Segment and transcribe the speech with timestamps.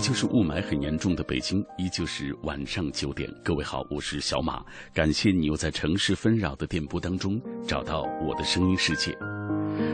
[0.00, 3.30] 依旧是雾霾很严重的北京，依旧是晚上九点。
[3.44, 4.64] 各位好，我是小马，
[4.94, 9.14] 感谢你又在城市纷扰的电波当中找到我的声音世界。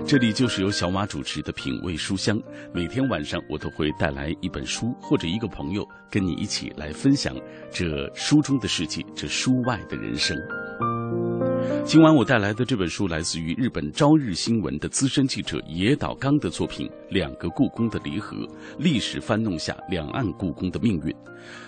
[0.06, 2.40] 这里就是由小马主持的品味书香，
[2.72, 7.34] 每天晚上我都会带来一本书或者一个朋友，跟你一起来分享
[7.72, 10.36] 这书中的世界，这书外的人生。
[11.86, 18.44] 今晚我带来的这本书来自于日本《朝日新闻》的资深记者野岛刚的作品《两个故宫的离合：
[18.76, 21.12] 历史翻弄下两岸故宫的命运》。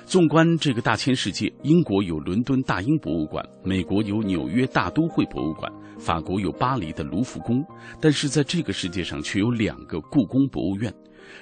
[0.07, 7.65] 纵观这个大千世界，英国有伦敦大英博物馆，美国有纽约大都会博物馆，法国有巴黎的卢浮宫，
[8.01, 10.93] 但是在这个世界上却有两个故宫博物院。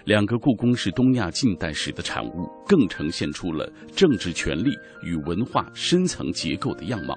[0.05, 4.69] 两个故宫是东亚近代史的产物，更呈现出了政治权力
[5.03, 7.17] 与文化深层结构的样貌。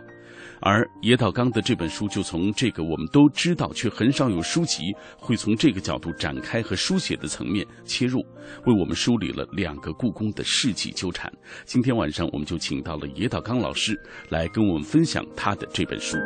[0.61, 8.19] 而野岛刚的这本书就从这个我们都知道却很少有书籍会从这个角度展开和书写的层面切入，
[8.65, 11.31] 为我们梳理了两个故宫的世纪纠缠。
[11.65, 13.99] 今天晚上我们就请到了野岛刚老师
[14.29, 16.17] 来跟我们分享他的这本书。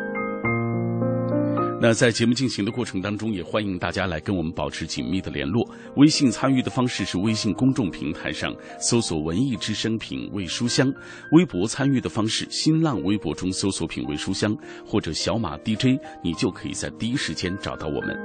[1.85, 5.69] 那在节目进行的过程当中，也欢迎大家来跟我们保持紧密的联络。
[5.97, 10.89] 微信参与的方式是微信公众平台上搜索“文艺之声品味书香”，
[11.33, 14.55] 微博参与的方式，新浪微博中搜索“品味书香”
[14.87, 18.17] 或者“小马 DJ”，你就可以在第一时间找到我们。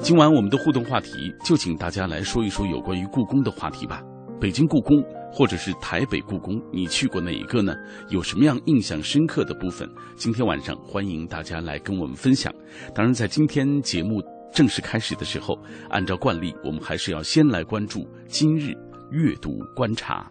[0.00, 4.02] 今晚我们的互动话题，就请大家来说一说有关于故宫的话题吧。
[4.42, 7.72] 北京故宫或者是台北故宫，你去过哪一个呢？
[8.08, 9.88] 有什么样印象深刻的部分？
[10.16, 12.52] 今天晚上欢迎大家来跟我们分享。
[12.92, 14.20] 当然，在今天节目
[14.52, 15.56] 正式开始的时候，
[15.90, 18.72] 按照惯例，我们还是要先来关注今日
[19.12, 20.28] 阅读观察。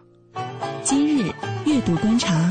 [0.82, 1.32] 今日
[1.64, 2.50] 阅读观察。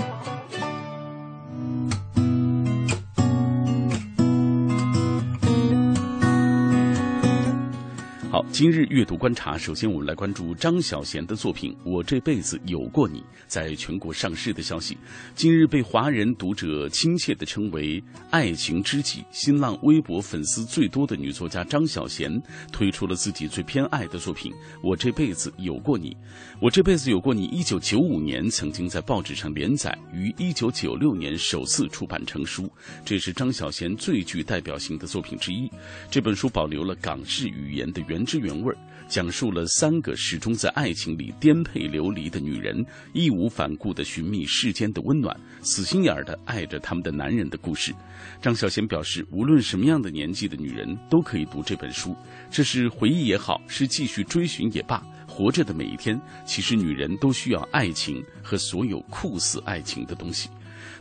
[8.51, 14.97] 今日阅读观察，首先我们来关注张小娴的作品《我这辈子有过你》在全国上市的消息。
[15.33, 22.41] 今日被华人读者亲切地称为“爱情知己”，新浪微博粉丝最多的女作家张小娴
[22.73, 24.51] 推出了自己最偏爱的作品
[24.83, 26.09] 《我这辈子有过你》。
[26.59, 32.69] 《我这辈子有过你》一九九五年曾经在报纸上连载，于一九九六年首次出版成书，
[33.05, 35.71] 这是张小娴最具代表性的作品之一。
[36.09, 38.01] 这本书保留了港式语言的。
[38.07, 38.75] 原汁原味，
[39.07, 47.93] 讲述了三个始终在爱情里颠沛流离的女人，义无反顾地寻觅世间的温暖，死心眼儿地爱着他们的男人的故事。
[48.41, 52.15] 张小娴表示，无论什么样的年纪的女人都可以读这本书，
[52.49, 60.49] 这是回忆也好，是继续追寻也罢，活着的每一天，其实女人都需要爱情和所有酷似爱情的东西。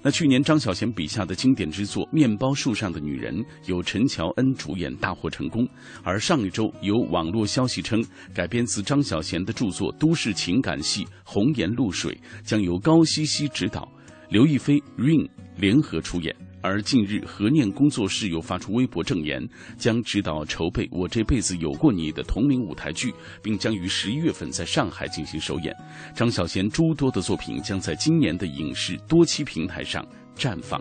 [0.02, 3.36] 那去年张小娴笔下的经典之作《面包树上的女人》
[3.66, 5.68] 由陈乔恩主演大获成功，
[6.02, 8.04] 而上一周有网络消息称
[8.34, 12.12] 改编自张小娴的著作都市情感戏《红颜露水》
[12.48, 13.90] 将由高希希执导，
[14.28, 16.34] 刘亦菲、Rain 联合出演。
[16.62, 19.46] 而近日，何念工作室又发出微博证言，
[19.78, 23.12] 将指导筹备《我这辈子有过你》的同名舞台剧，
[23.42, 25.74] 并将于十一月份在上海进行首演。
[26.14, 30.06] 张小娴诸多的作品将在今年的影视多期平台上
[30.36, 30.80] 绽放。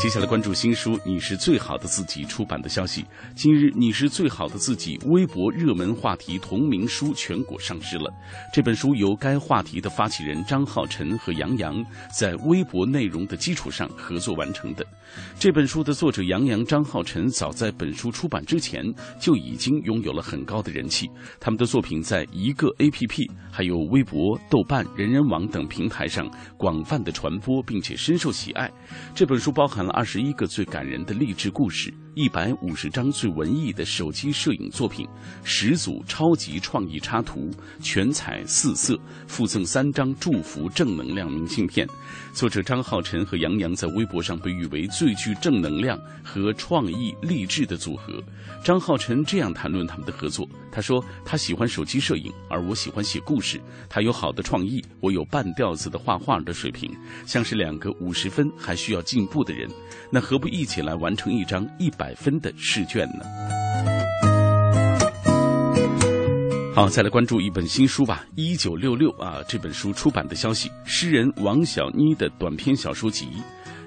[0.00, 3.04] 接下来关注新书《你是最好的自己》出版的消息。
[3.34, 8.10] 今日，《你是最好的自己》微博热门话题同名书全国上市了。
[8.50, 11.84] 这本书由该话题的发起人张浩晨和杨洋
[12.18, 14.86] 在微博内容的基础上合作完成的。
[15.38, 18.84] 这本书的作者杨洋、张浩晨早在本书出版之前
[19.20, 21.10] 就已经拥有了很高的人气，
[21.40, 28.70] 他们的作品在一个 APP、还有微博、豆瓣、人人网等平台上广泛的传播，并且深受喜爱。
[29.14, 29.80] 这本书包含。
[29.80, 35.08] 了二十一个最感人的励志故事，一百五十张最文艺的手机摄影作品，
[35.42, 38.94] 十组超级创意插图，全彩四色，
[39.26, 41.88] 附赠三张祝福正能量明信片。
[42.32, 48.22] 作者张浩晨和杨洋在微博上被誉为最具正能量和创意励志的组合。
[48.64, 53.60] 张浩晨这样谈论他们的合作：“他说他喜欢手机摄影，而我喜欢写故事。
[53.88, 56.90] 他有好的创意，我有半吊子的画画的水平，
[57.26, 59.68] 像是两个五十分还需要进步的人。
[60.10, 63.24] 那何不一起来完成一张一百分的试卷呢？”
[66.72, 73.28] 好，再来关注一本新书吧，《一九六六》啊，这本书出版的消息，诗人王小妮的短篇小说集。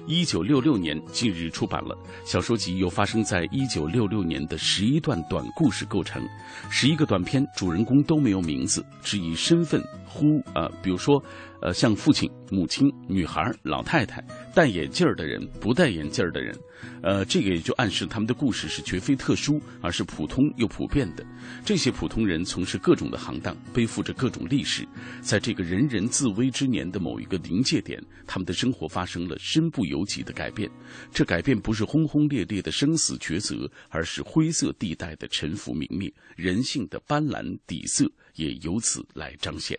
[0.06, 1.96] 一九六六年近日出版了
[2.26, 6.22] 小说集，由发生在一九六六年的十一段短故事构成，
[6.68, 11.20] 十一个短篇，主人公都没有名字，只以身份呼啊，比如说。
[11.64, 14.22] 呃，像父亲、母亲、女孩、老太太、
[14.54, 16.54] 戴眼镜儿的人、不戴眼镜儿的人，
[17.02, 21.24] 呃，这个也就暗示他们的故事是绝非特殊，而是普通又普遍的。
[21.64, 24.86] 这些普通人从事各种的行当，背负着各种历史，
[25.22, 30.70] 在这个人人自危之年的某一个临界点，他们的生活发生了身不由己的改变。
[31.14, 39.78] 这改变不是轰轰烈烈的生死抉择，而是灰色地带的沉浮泯灭，人性的斑斓底色也由此来彰显。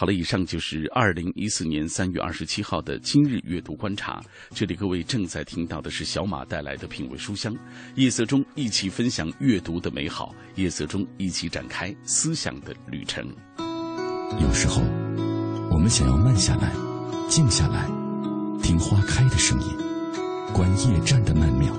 [0.00, 4.18] 好了，以上就是二零一四年三月二十七号的今日阅读观察。
[4.54, 7.54] 这里各位正在听到的是小马带来的品味书香，
[7.96, 13.22] 夜色中一起分享阅读的美好，夜色中一起展开思想的旅程。
[14.40, 14.80] 有时候，
[15.70, 16.72] 我们想要慢下来，
[17.28, 17.86] 静下来，
[18.62, 19.76] 听花开的声音，
[20.54, 21.70] 观夜战的曼妙，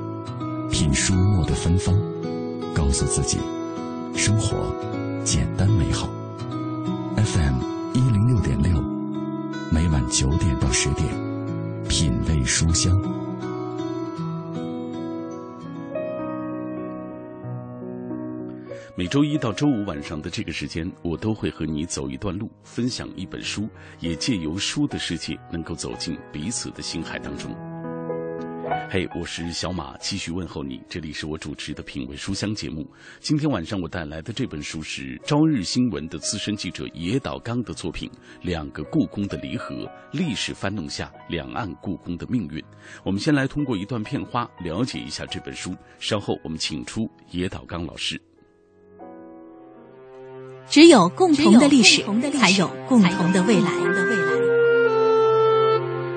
[0.70, 2.00] 品书墨的芬芳，
[2.76, 3.40] 告诉自己，
[4.16, 4.72] 生活
[5.26, 6.08] 简单美好。
[7.18, 7.71] FM。
[7.94, 8.82] 一零六点六，
[9.70, 11.06] 每晚九点到十点，
[11.90, 12.98] 品味书香。
[18.96, 23.68] 每周一到周五晚上的这个时间，我都会和你走一段路，分享一本书，
[24.00, 27.54] 也借由书的世界，能够走进彼此的心海当中。
[28.94, 30.78] 嘿，我是小马，继续问候你。
[30.90, 32.86] 这里是我主持的品味书香节目。
[33.22, 38.10] 今天晚上我带来的这本书是《朝日新闻》的资深记者野岛刚的作品
[38.42, 42.60] 《两个故宫的离合：历史翻弄下两岸故宫的命运》。
[43.06, 45.74] 我们先来通过一段片花了解一下这本书。
[45.98, 48.22] 稍后我们请出野岛刚老师。
[50.68, 52.04] 只有共同的历史，
[52.34, 53.72] 才有共同的未来。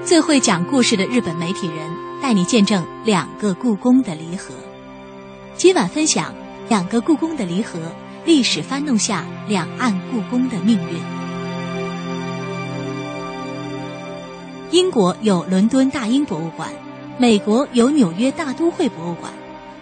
[0.03, 2.14] 最会讲故事的日本媒体人。
[2.25, 4.55] 带你见证两个故宫的离合。
[5.59, 6.35] 今晚分享
[6.71, 7.79] 两个故宫的离合，
[8.25, 10.99] 历史翻弄下两岸故宫的命运。
[14.71, 16.73] 英国有伦敦大英博物馆，
[17.19, 19.31] 美国有纽约大都会博物馆，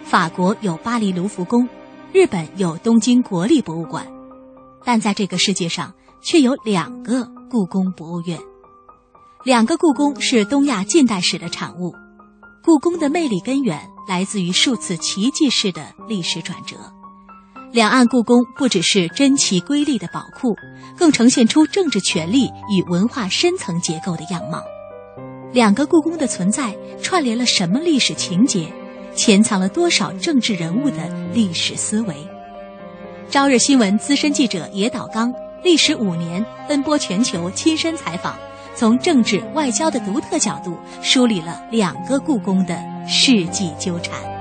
[0.03, 1.69] 法国有巴黎卢浮宫，
[2.11, 4.05] 日本有东京国立博物馆，
[4.83, 8.37] 但在这个世界上却有两个故宫博物院。
[9.45, 11.95] 两个故宫是东亚近代史的产物。
[12.65, 13.77] 故宫的魅力根源
[14.07, 16.77] 来自于数次奇迹式的历史转折。
[17.73, 20.55] 两岸故宫不只是珍奇瑰丽的宝库，
[20.97, 24.63] 更呈现出政治权力与文化深层结构的样貌。
[25.51, 28.71] 两个故宫的存在串联了什么历史情节？
[29.13, 32.15] 潜藏了多少政治人物的历史思维？
[33.29, 35.33] 朝日新闻资深记者野岛刚
[35.63, 38.39] 历时五年奔波全球，亲身采访。
[38.75, 42.77] 从政治外交的独特角度梳理了两个故宫的
[43.07, 44.32] 世纪纠缠。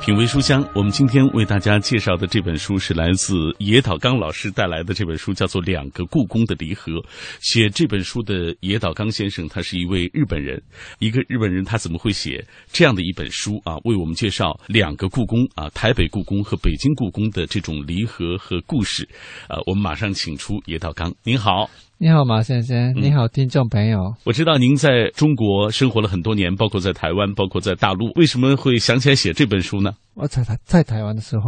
[0.00, 6.92] 品味书香，我们今天为大家介绍的这本书是来自野岛刚老师带来的这本书，叫做《两个故宫的离合》。
[7.40, 10.60] 写这本书的野岛刚先生，他是一位日本人。
[11.00, 12.42] 一个日本人，他怎么会写
[12.72, 13.76] 这样的一本书啊？
[13.84, 19.06] 为我们介绍两个故宫啊，台北故宫和北京故宫的这种离合和故事。
[19.50, 21.68] 呃，我们马上请出野岛刚，您好。
[22.02, 22.94] 你好，马先生。
[22.96, 24.14] 你好，听众朋友。
[24.24, 28.10] 我知道您在中国生活了很多年，包括在台湾，包括在大陆。
[28.16, 29.92] 为什么会想起来写这本书呢？
[30.14, 31.44] 我在台在台湾的时候，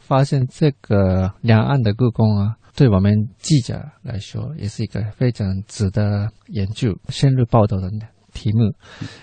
[0.00, 7.88] 发现这个两岸的故宫啊，对我们记者来说，也是一个非常值得研究、深入报道的
[8.34, 8.74] 题目。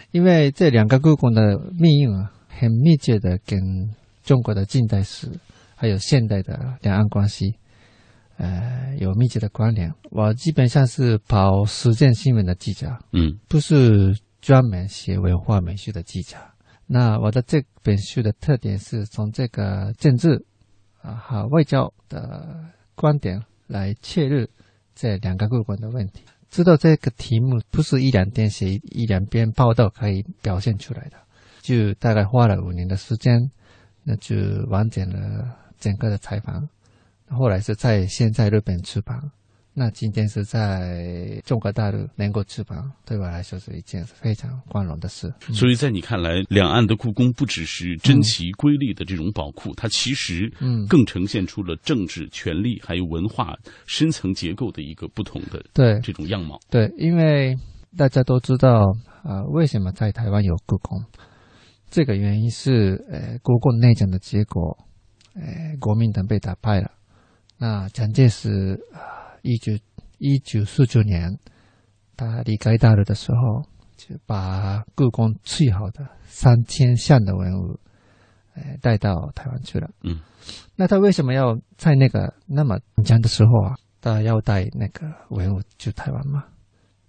[0.10, 3.60] 因为这两个故宫的命运啊，很密切的跟
[4.24, 5.28] 中国的近代史
[5.76, 7.54] 还有现代的两岸关系。
[8.42, 9.94] 呃，有密切的关联。
[10.10, 16.38] 我基本上是跑实践新闻的记者，嗯，不是专门写文化美术的记者。
[16.88, 20.44] 那我的这本书的特点是从这个政治
[21.04, 24.48] 啊和外交的观点来切入
[24.96, 26.24] 这两个客观的问题。
[26.50, 31.18] 知道这个题目不是一两天写一两篇报道可以表现出来的，
[31.62, 33.40] 就大概花了五年的时间，
[34.04, 34.36] 那就
[34.68, 36.68] 完整了整个的采访。
[37.38, 39.20] 后来是在现在日本出版。
[39.74, 45.34] 那今天是在中国大陆能够出版，对我来说是一件非常光荣的事。
[45.54, 53.56] 所以在你看来，两岸的故宫不只是珍奇瑰丽的这种宝库，它其实嗯更呈现出了政治、权力还有文化
[53.88, 56.60] 深层结构的一个不同的对这种样貌。
[56.70, 57.56] 对，因为
[57.98, 58.84] 大家都知道
[59.24, 61.02] 啊，为什么在台湾有故宫？
[61.90, 64.78] 这个原因是呃，国共内战的结果，
[65.34, 66.92] 呃，国民党被打败了。
[67.62, 69.22] 那蒋介石啊。
[69.44, 69.74] 一九
[70.18, 71.38] 一九四九年，
[72.18, 73.64] 他离开大陆的时候，
[73.98, 77.80] 就把故宫最好的三千项的文物，
[78.56, 79.90] 呃，带到台湾去了。
[80.04, 80.20] 嗯，
[80.76, 86.46] 那他为什么要在那个那么紧张的时候啊，他要带那个文物去台湾嘛？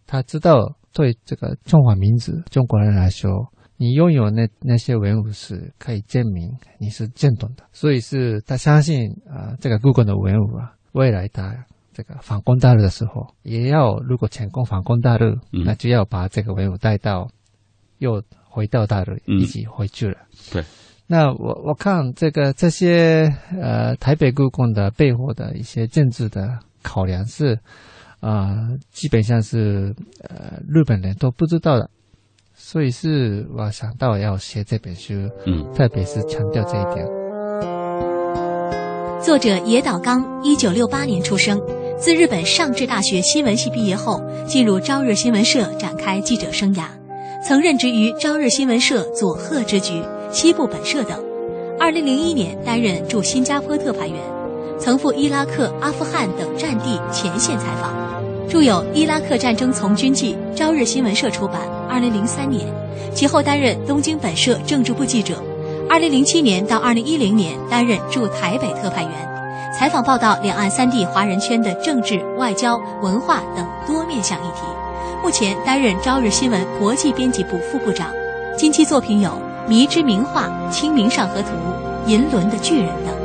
[0.06, 3.51] 他知道，对这个中华民族中国人来说，
[3.82, 6.48] 你拥有那那些文物是可以证明
[6.78, 11.52] 你是正统的，所以是他相信啊，这个故宫的文物啊，未来他。
[11.94, 17.28] 这个反攻大陆的时候，也要如果成功反攻大陆，那就要把这个文物带到，
[17.98, 20.16] 又回到大陆一起回去了。
[20.50, 20.64] 对，
[21.06, 27.58] 那我我看这个这些呃台北故宫的背后的一些政治的考量是
[28.20, 28.56] 啊，
[28.90, 31.90] 基本上是呃日本人都不知道的，
[32.64, 35.12] 所以是我想到要写这本书，
[35.46, 37.04] 嗯，特别是强调这一点。
[39.20, 41.60] 作者野岛刚，一九六八年出生。
[41.98, 46.84] 自日本上智大学新闻系毕业后，进入朝日新闻社展开记者生涯，
[47.44, 50.00] 曾任职于朝日新闻社佐贺支局、
[50.30, 51.20] 西部本社等。
[51.80, 54.16] 二零零一年担任驻新加坡特派员，
[54.78, 58.21] 曾赴伊拉克、阿富汗等战地前线采访，
[58.52, 61.62] 著有《伊拉克战争从军记》，朝日新闻社出版。
[61.88, 62.66] 二零零三年，
[63.14, 65.42] 其后担任东京本社政治部记者。
[65.88, 69.10] 二零零七年到二零一零年担任驻台北特派员。
[69.74, 74.66] 采访报道两岸三地华人圈的政治、外交、文化等多面向议题。
[75.22, 78.08] 目前担任朝日新闻国际编辑部副部长。
[78.58, 79.30] 近期作品有
[79.66, 81.48] 《迷之名画》《清明上河图》
[82.06, 83.21] 《银轮的巨人》等。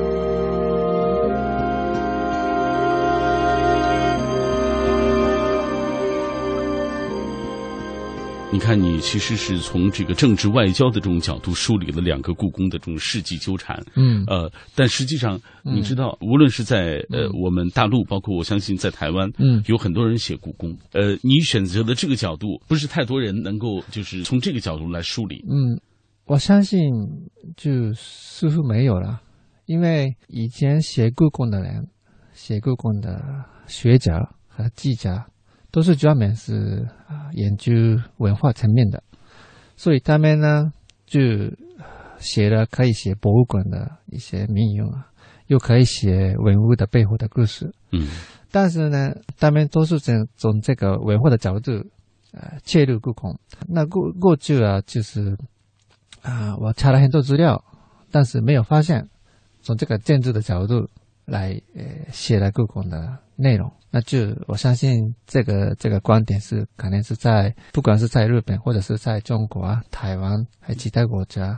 [8.50, 13.77] 你看，你其实是从这个政治外交的这种角度梳理了两个故宫的这种世纪纠缠。
[13.96, 20.75] 嗯，呃，但实际上，你知道，无论是在呃我们大陆，包括我相信在台湾，嗯，有很多人写故宫。
[20.94, 25.44] 呃，你选择的这个角度，不是太多人能够就是从这个角度来梳理。
[25.50, 25.80] 嗯，
[26.25, 26.80] 我相信
[27.58, 29.20] 就似乎没有了，
[29.66, 31.86] 因为以前写故宫的人，
[32.34, 34.13] 写故宫的学者
[34.48, 35.25] 和记者。
[35.72, 37.74] 都是专门是啊研究
[38.18, 39.04] 文化层面的，
[39.76, 40.72] 所以他们呢
[41.06, 41.20] 就
[42.20, 45.08] 写了可以写博物馆的一些名用啊，
[45.48, 47.72] 又可以写文物的背后的故事。
[47.92, 48.08] 嗯，
[48.52, 51.72] 但是呢，他们都是从从这个文化的角度
[52.32, 53.38] 呃切入故宫。
[53.68, 55.38] 那过过去啊，就是
[56.22, 57.64] 啊，我查了很多资料，
[58.10, 59.08] 但是没有发现
[59.62, 60.90] 从这个建筑的角度
[61.28, 63.72] 来呃写了故宫的内容。
[63.90, 71.58] 那就我相信这个这个观点是肯定是在不管是在日本或者是在中国啊、台湾还其他国家，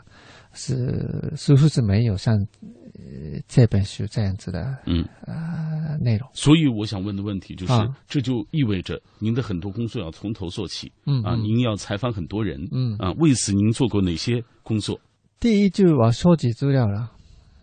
[0.53, 6.29] 是似乎是没有像呃这本书这样子的嗯啊内容。
[6.33, 7.73] 所以我想问的问题就是，
[8.07, 10.91] 这就意味着您的很多工作要从头做起。
[11.07, 12.59] 嗯啊，您要采访很多人。
[12.71, 14.99] 嗯啊，为此您做过哪些工作？
[15.39, 17.11] 第一就是我收集资料了。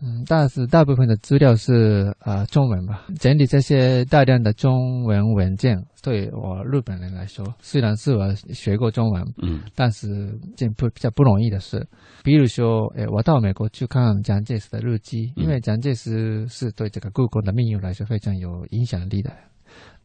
[0.01, 11.83] 嗯，但是大部分的资料是呃中文吧，整理这些大量的中文文件，对我日本人来说，虽然是我学过中文，嗯，但是件不比较不容易的事。
[12.23, 19.31] 比如说，诶，我到美国去看蒋介石的日记，因为蒋介石是对这个故宫的命运来说非常有影响力的。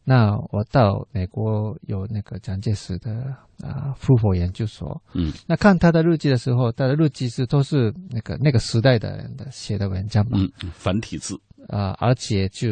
[0.03, 11.39] 那我到美国有那个蒋介石的啊复活研究所，嗯，那看他的日记的时候，他的日记是都是那个那个时代的人的写的文章嘛，嗯，繁体字。
[11.69, 12.67] 啊，而且就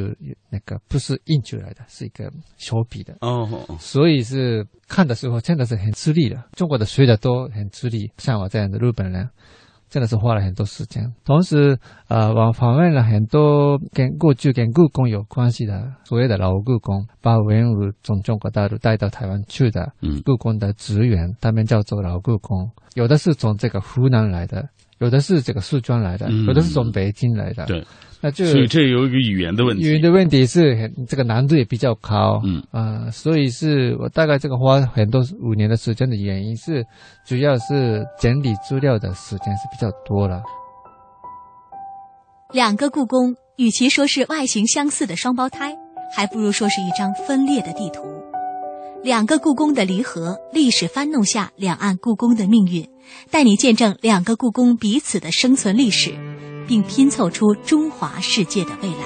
[0.50, 3.16] 那个不是印出来的，是一个手笔的。
[3.22, 3.48] 哦，
[3.80, 6.44] 所以是看的时候真的是很吃力的。
[6.58, 9.30] 中国的学者都很吃力，像我这样的日本人，
[9.92, 11.04] 真的是花了很多时间。
[11.26, 24.70] 同时，呃，我访问了很多跟过去跟故宫有关系的所谓的老故宫，把文物从中国大陆带到台湾去的，嗯故宫的职员，他们叫做老故宫，有的是从这个湖南来的，
[25.00, 27.66] 有的是这个四川来的，嗯有的是从北京来的。
[27.66, 27.86] 对，
[28.24, 29.84] 那这所以这有一个语言的问题。
[29.84, 36.86] 语言的问题是很这个难度也比较高，嗯啊、所以是我大概这个花很多五年的时间的原因是，
[37.26, 40.42] 主要是整理资料的时间是比较多了。
[42.54, 45.76] 两个故宫，与其说是外形相似的双胞胎，
[46.16, 48.04] 还不如说是一张分裂的地图。
[49.04, 52.88] 两个故宫的离合，历史翻弄下两岸故宫的命运，
[53.32, 56.12] 带你见证两个故宫彼此的生存历史，
[56.68, 59.06] 并拼凑出中华世界的未来。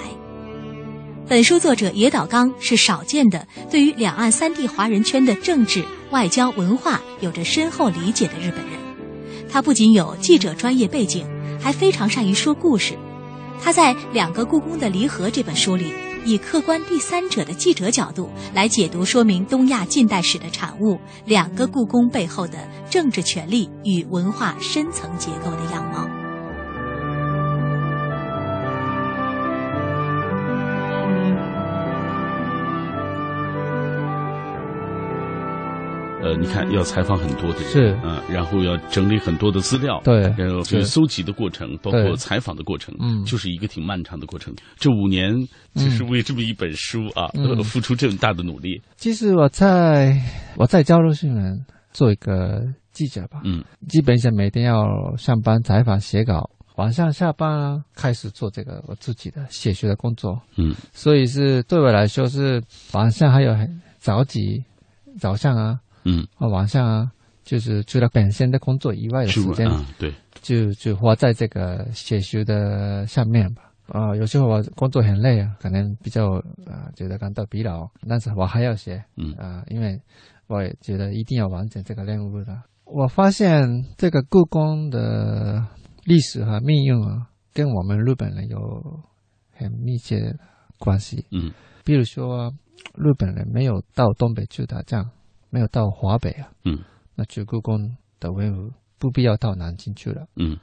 [1.28, 8.80] 本书作者野岛刚是少见的对于两岸三地华人圈的政治、外交、文化有着深厚理解的日本人。
[9.50, 11.26] 他不仅有记者专业背景，
[11.60, 12.94] 还非常善于说故事。
[13.60, 15.92] 他在《两个故宫的离合》这本书里，
[16.26, 26.08] 以客观第三者的记者角度来解读说明东亚近代史的产物——两个故宫背后的政治权力与文化深层结构的样貌。
[36.26, 38.00] 呃，你看要采访很多的人，是。
[38.04, 40.86] 嗯、然后要整理很多的资料，对然后这个是。
[40.86, 43.24] 搜集的过程，包括采访的过程，嗯。
[43.26, 44.52] 就是一个挺漫长的过程。
[44.76, 45.32] 这五年
[45.76, 47.28] 就是为这么一本书啊，
[47.64, 50.20] 付出这么大的努力，其实我在
[50.58, 51.64] 我在交流新闻
[51.94, 53.64] 做一个记者吧，嗯。
[53.88, 60.74] 基本上每天要上班采访写稿，晚上下班啊开始做这个我自己的写学的工作，嗯。
[60.92, 62.64] 所以是对我来说是
[62.94, 64.64] 晚上还有很早起，
[65.20, 67.12] 早上啊，嗯，啊晚上啊，
[67.44, 73.64] 就是除了本身的工作以外的时间，啊，对，就就花在这个写书的上面吧。
[73.88, 80.02] 啊、有时候我工作很累啊，可能比较啊、觉得感到疲劳，但是我还要写，嗯啊、因为
[80.48, 82.64] 我也觉得一定要完成这个任务的。
[82.86, 85.64] 我发现这个故宫的
[86.04, 88.58] 历史和命运啊，跟我们日本人有
[89.52, 90.36] 很密切的
[90.80, 91.26] 关系。
[91.32, 91.52] 嗯
[91.84, 92.52] 比如说，
[92.96, 95.12] 日本人没有到东北去打仗，
[95.56, 96.84] 没有到华北啊，嗯
[97.16, 100.28] 那去故宫的文物不必要到南京去了。
[100.36, 100.60] 嗯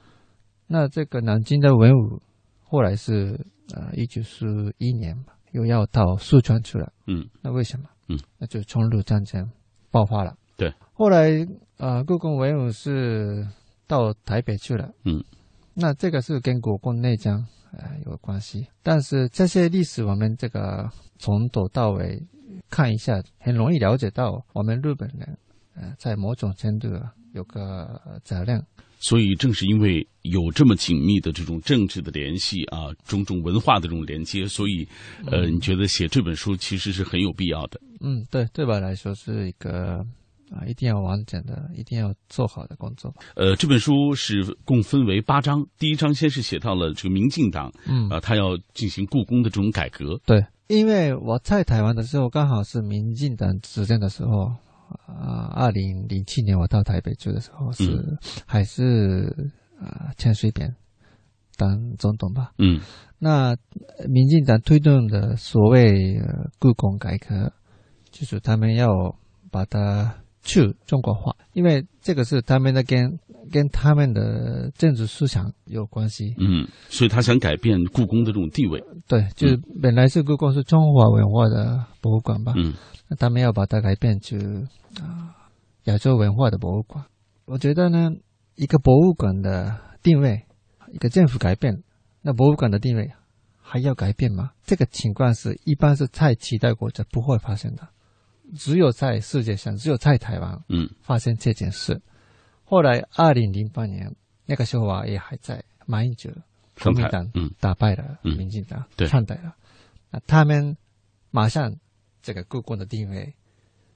[0.67, 2.21] 那这个南京的文物
[2.61, 4.45] 后来是呃一九四
[4.77, 6.93] 一年吧，又要到四川去了。
[7.07, 7.89] 嗯那为什么？
[8.07, 9.49] 嗯，那就中日战争
[9.89, 10.35] 爆发了。
[10.57, 11.31] 对，后来
[11.77, 13.47] 呃故宫文物是
[13.87, 14.91] 到台北去了。
[15.05, 15.23] 嗯，
[15.73, 17.35] 那这个是跟国共内战
[17.71, 22.21] 呃有关系，但是这些历史我们这个从头到尾
[22.69, 25.37] 看一下，很容易了解到我们日本人
[25.75, 28.63] 呃在某种程度啊有个责任。
[28.99, 34.87] 所以正是因为有这么紧密的这种政治的联系啊，种种文化的这种连接，所以
[35.25, 37.81] 呃，你觉得写这本书其实是很有必要的。
[37.99, 40.05] 嗯，对，对我来说是一个
[40.53, 43.11] 啊，一定要完整的，一定要做好的工作。
[43.35, 50.19] 呃，这本书是共分为八章，第一章先是写到了这个民进党嗯啊、他要进行故宫的这种改革。
[50.25, 54.51] 对，因为我在台湾的时候，刚好是民进党执政的时候，
[55.07, 60.75] 啊，二零零七年我到台北去的时候是、嗯还是啊陈水扁
[61.57, 62.51] 当总统吧。
[62.59, 62.79] 嗯
[63.17, 63.51] 那
[63.97, 67.51] 呃民进党推动的所谓、呃、故宫改革，
[68.11, 68.87] 就是他们要
[69.49, 70.13] 把它
[70.43, 73.17] 去中国化，因为这个是他们的跟
[73.51, 76.35] 跟他们的政治思想有关系。
[76.37, 78.83] 嗯，所以他想改变故宫的这种地位。
[79.07, 82.73] 对，就是本来是故宫是中华文化的博物馆吧，嗯
[83.07, 84.67] 那他们要把它改变成
[85.01, 85.35] 啊
[85.85, 87.03] 亚洲文化的博物馆。
[87.45, 88.09] 我觉得呢，
[88.55, 90.43] 一个博物馆的定位，
[90.91, 91.83] 一个政府改变，
[92.21, 93.11] 那博物馆的定位
[93.61, 94.51] 还要改变吗？
[94.65, 97.87] 这个情况是一般是在其他国家不会发生的，
[98.55, 100.89] 只有在世界上，只有在台湾嗯。
[101.01, 102.01] 发生这件事。
[102.63, 106.31] 后来二零零八年那个时候啊，也还在马英九
[106.81, 107.49] 国民党嗯。
[107.59, 108.37] 打败了嗯。
[108.37, 109.07] 民进党，对。
[109.07, 109.55] 上台了，
[110.09, 110.75] 那他们
[111.31, 111.73] 马上
[112.21, 113.33] 这个故宫的定位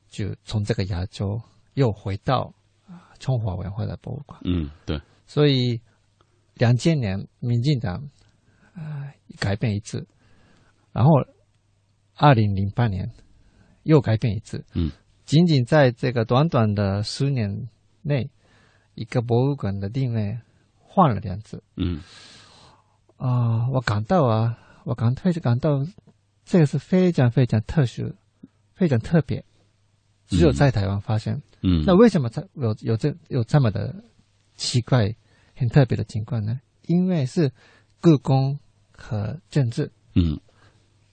[0.10, 1.42] 就从这个亚洲
[1.76, 2.54] 又回到
[2.88, 5.80] 啊中华文化的博物馆，嗯，对，所以
[6.56, 8.02] 两千年民进党
[8.74, 10.08] 啊、改变一次，
[10.92, 11.12] 然后
[12.16, 13.10] 二零零八年
[13.88, 14.92] 又改变一次，嗯，
[15.26, 17.70] 仅仅在这个短短的十年
[18.02, 18.30] 内，
[18.96, 20.38] 一个博物馆的定位
[20.78, 22.02] 换了两次，嗯。
[23.16, 25.88] 啊、我感到啊，我感非常感到
[26.44, 28.14] 这个是非常非常特殊、
[28.76, 29.44] 非常特别，
[30.28, 31.42] 只有在台湾发生。
[31.62, 34.04] 嗯，那为什么它有有这有这么的
[34.56, 35.16] 奇怪、
[35.56, 36.60] 很特别的情况呢？
[36.84, 37.52] 因为是
[38.02, 38.60] 故宫
[38.92, 40.40] 和政治嗯。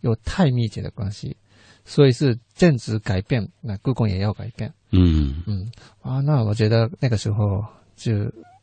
[0.01, 1.35] 有太密切的关系，
[1.85, 4.73] 所以是政治改变，那故宫也要改变。
[4.91, 5.71] 嗯嗯
[6.01, 7.65] 啊，那我觉得那个时候
[7.97, 8.13] 就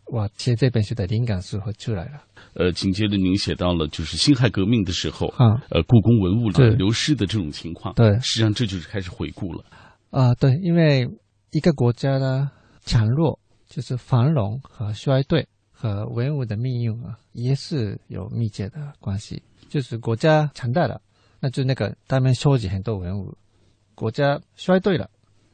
[0.06, 2.24] 我写这本书的灵感是会出来了。
[2.54, 9.64] 呃，紧接着您写到了就是辛亥革命的时候，啊呃，故宫文物对的流失的这种情况，对实际上这就是开始回顾了。
[10.10, 11.08] 啊，对，因为
[11.52, 12.50] 一个国家的
[12.84, 19.44] 强弱，就是繁荣和衰退和文物的命运啊，也是有密切的关系。
[19.70, 21.02] 就是国家强大了，
[21.42, 23.36] 那就那个他们收集很多文物；
[23.96, 25.10] 国家衰退了，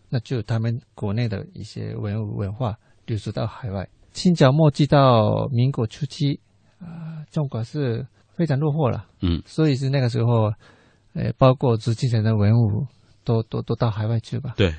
[0.09, 3.87] 那就他们国内的一些文物文化流失到海外。
[4.11, 6.39] 清朝末期到民国初期，
[6.79, 9.05] 啊、中国是非常落后了。
[9.21, 10.51] 嗯所以是那个时候，
[11.13, 12.85] 呃，包括紫禁城的文物
[13.23, 14.55] 都都都到海外去吧。
[14.57, 14.75] 对，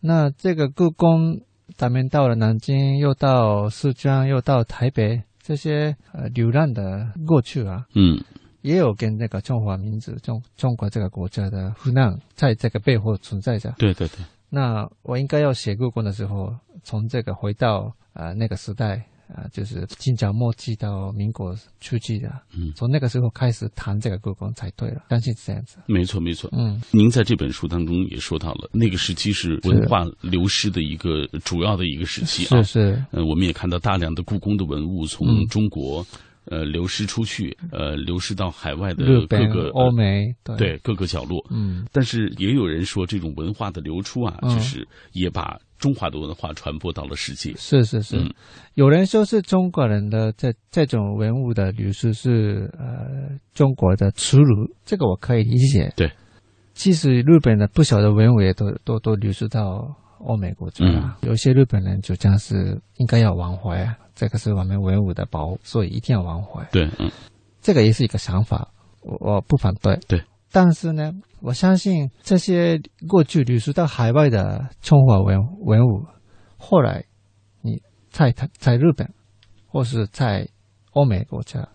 [0.00, 1.40] 那这个故宫，
[1.76, 8.18] 咱们到了南京，又到四川，又到台北，这些呃流浪的过去啊，嗯
[8.66, 13.72] 也有跟那个中华民族中中国这个国家的苦难在这个背后存在着。
[13.78, 14.18] 对对对，
[14.50, 16.52] 那我应该要写故宫的时候，
[16.82, 18.96] 从这个回到啊、呃那个时代
[19.28, 25.78] 啊、呃就是清朝末期到民国初期的，嗯从那个时候开始谈这个故宫才对了，相信是这样子。
[25.86, 26.50] 没错没错。
[26.52, 32.64] 嗯，您在这本书当中也说到了，那个时期是文化流失的一个主要的一个时期啊是。
[32.64, 36.04] 是，呃，我们也看到大量的故宫的文物从嗯中国、
[36.46, 41.44] 呃流失出去，呃流失到海外的各个、欧美，对对各个角落。
[41.50, 47.52] 嗯，但是也有人说，这种文化的流出啊，嗯就是也把中华的文化传播到了世界。
[47.56, 48.16] 是是是。
[48.16, 48.32] 嗯
[48.74, 55.90] 有人说是中国人的这这种文物的流失是呃中国的耻辱，这个我可以理解。
[55.96, 56.12] 对，
[56.74, 61.16] 其实日本的不少的文物也都都都流失到欧美国家了。
[61.22, 66.64] 有些日本人主张是应该要挽回啊，这个是我们文物的保护，所以一定要挽回。
[66.72, 67.08] 对，嗯
[67.60, 69.96] 这个也是一个想法，我我不反对。
[70.08, 76.04] 对，但是呢，我相信这些过去流失到海外的中华文文物，
[76.56, 77.04] 后来
[77.60, 79.12] 你在在在日本
[79.66, 80.48] 或是在
[80.92, 81.68] 欧美国家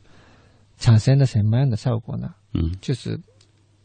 [0.77, 2.34] 产生了什么样的效果呢？
[2.54, 3.19] 嗯就是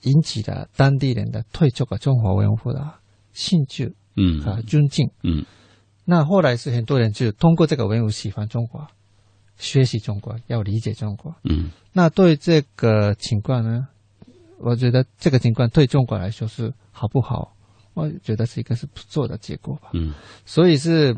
[0.03, 2.95] 引起了当地人的对这个中华文物的
[3.33, 5.09] 兴趣嗯和尊敬。
[5.23, 5.45] 嗯
[6.09, 8.87] 那后来是很多人就通过这个文物喜欢中国，
[9.59, 11.35] 学习中国，要理解中国。
[11.43, 13.89] 嗯那对这个情况呢，
[14.59, 17.53] 我觉得这个情况对中国来说是好不好？
[17.95, 19.89] 我觉得是一个是不错的结果吧。
[19.95, 20.15] 嗯
[20.45, 21.17] 所以是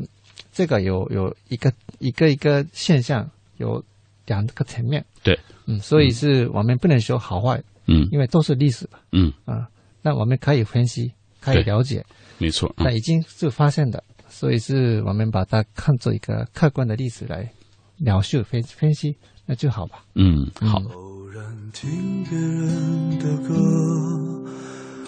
[0.51, 3.83] 这个有有一个一个一个现象，有
[4.25, 5.05] 两个层面。
[5.21, 9.01] 对，嗯，所以是我们不能说好坏，嗯因为都是历史吧。
[9.11, 9.67] 嗯，啊，
[10.01, 12.05] 那我们可以分析，可以了解，
[12.39, 12.73] 没错。
[12.77, 17.51] 嗯那已经是发现的，所以是我们把它看作一个客观的历史来
[17.97, 19.15] 描述分分析，
[19.45, 20.03] 那就好吧。
[20.15, 20.79] 嗯，好。
[20.93, 23.53] 偶然听别人的歌，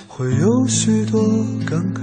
[0.07, 1.21] 会有许多
[1.65, 2.01] 感慨，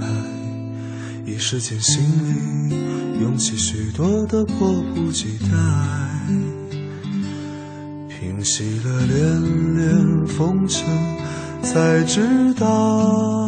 [1.25, 5.55] 一时间心里涌起许多的迫不及待。
[8.07, 10.85] 平息了连连风尘，
[11.61, 13.47] 才知道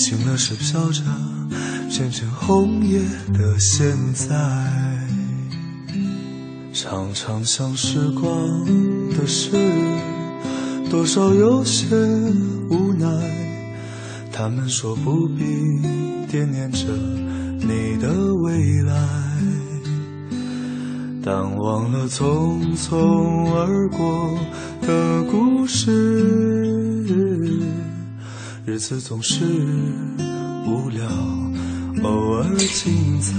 [0.00, 1.02] 醒了是飘着
[1.90, 3.00] 片片红叶
[3.34, 4.26] 的现在。
[6.72, 8.32] 常常想时光
[9.14, 9.50] 的事，
[10.90, 11.94] 多少有些
[12.70, 13.06] 无奈。
[14.32, 15.44] 他们说不必
[16.30, 16.86] 惦念着
[17.58, 18.94] 你的未来，
[21.22, 24.38] 但忘了匆匆而过
[24.80, 26.79] 的故事。
[28.66, 29.42] 日子总是
[30.66, 31.08] 无聊，
[32.02, 33.32] 偶尔精彩。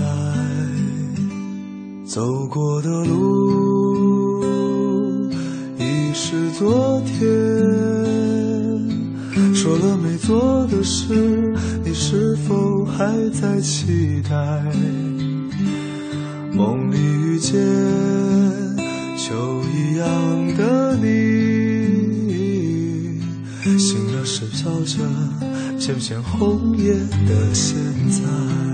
[2.06, 4.42] 走过的路
[5.78, 7.24] 已是昨天，
[9.54, 11.14] 说了没做的事，
[11.86, 14.36] 你是否还在期待？
[16.52, 17.54] 梦里遇见
[19.18, 20.08] 秋一样
[20.58, 21.31] 的你，
[24.62, 25.04] 笑着
[25.80, 27.76] 就像红叶的现
[28.12, 28.71] 在。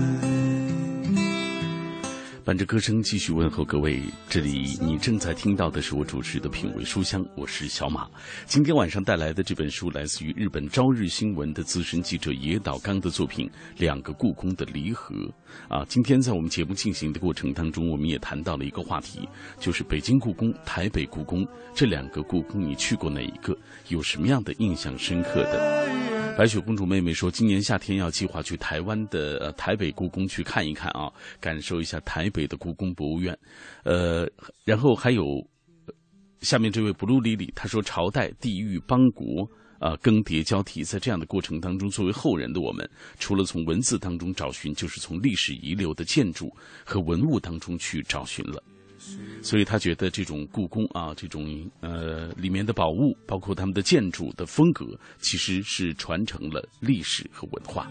[2.48, 8.08] 伴着歌声继续问候各位，这里你正在听到的是我主持的品味书香，我是小马。
[8.46, 15.14] 今天晚上带来的这本书来自于日本朝日新闻的资深记者野岛刚的作品《两个故宫的离合》
[15.68, 15.84] 啊。
[15.90, 19.28] 今天在我们节目进行的过程当中，我们也谈到了一个话题，
[19.60, 23.54] 就是北京故宫、台北故宫这两个故宫，你去过哪一个？
[23.88, 25.97] 有什么样的印象深刻的？
[26.38, 33.36] 白雪公主妹妹说：“今年夏天要计划去台湾的呃台北故宫去看一看啊，感受一下台北的故宫博物院。
[33.82, 34.24] 呃，
[34.64, 35.24] 然后还有
[36.42, 39.44] 下面这位 blue lily，他说朝代、地域、邦国
[39.80, 46.48] 啊更迭交替，在这样的过程当中，作为后人的我们，除了从文字当中找寻，就是从历史遗留的建筑
[46.84, 48.62] 和文物当中去找寻了。”
[49.42, 51.46] 所以他觉得这种故宫啊，这种
[51.80, 54.84] 呃里面的宝物，包括他们的建筑的风格，
[55.20, 57.86] 其实是传承了历史和文化。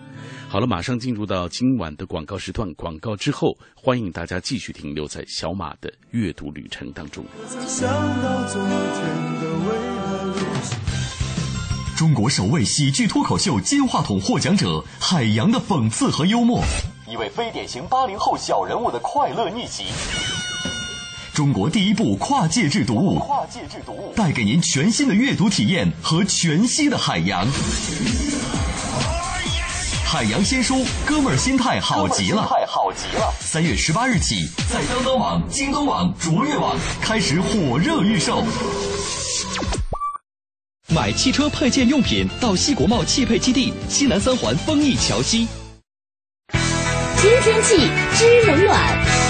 [0.49, 7.23] 好了，马上进入到今晚的广告时段，广告之后，欢迎大家继续停留在小马的阅读旅程当中。
[11.97, 16.62] 中国首位喜剧脱口秀金话筒获奖者，海洋的讽刺和幽默，
[17.10, 19.86] 一位非典型八零后小人物的快乐逆袭。
[21.38, 27.47] 中国第一部跨界制读物，跨界制读物带给您全新的阅读体验和全息的海洋。
[30.04, 33.32] 海洋新书，哥们儿心态好极了，太好极了！
[33.39, 38.43] 三月十八日起，在当当网、京东网、卓越网开始火热预售。
[40.88, 45.47] 买汽车配件用品到西国贸汽配基地西南三环丰益桥西。
[47.15, 49.26] 新天气知冷暖。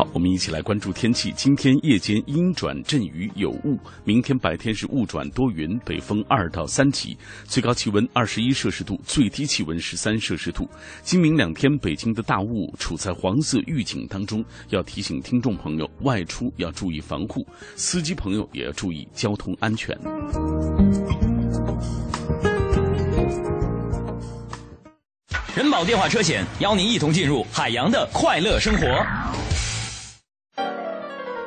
[0.00, 1.30] 好，我们一起来关注天气。
[1.36, 10.66] 今天夜间阴转阵雨有雾，明天白天是雾转多云，北风二到三级，最高气温二十一摄氏度，最低气温十三摄氏度。
[11.02, 19.94] 今明两天，北京的大雾处在黄色预警当中，要提醒听众朋友外出要注意防护，司机朋友也要注意交通安全。
[25.54, 28.86] 人保电话车险邀您一同进入海洋的快乐生活。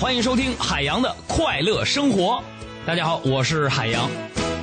[0.00, 2.42] 欢迎收听海洋的快乐生活。
[2.86, 4.08] 大家好，我是海洋。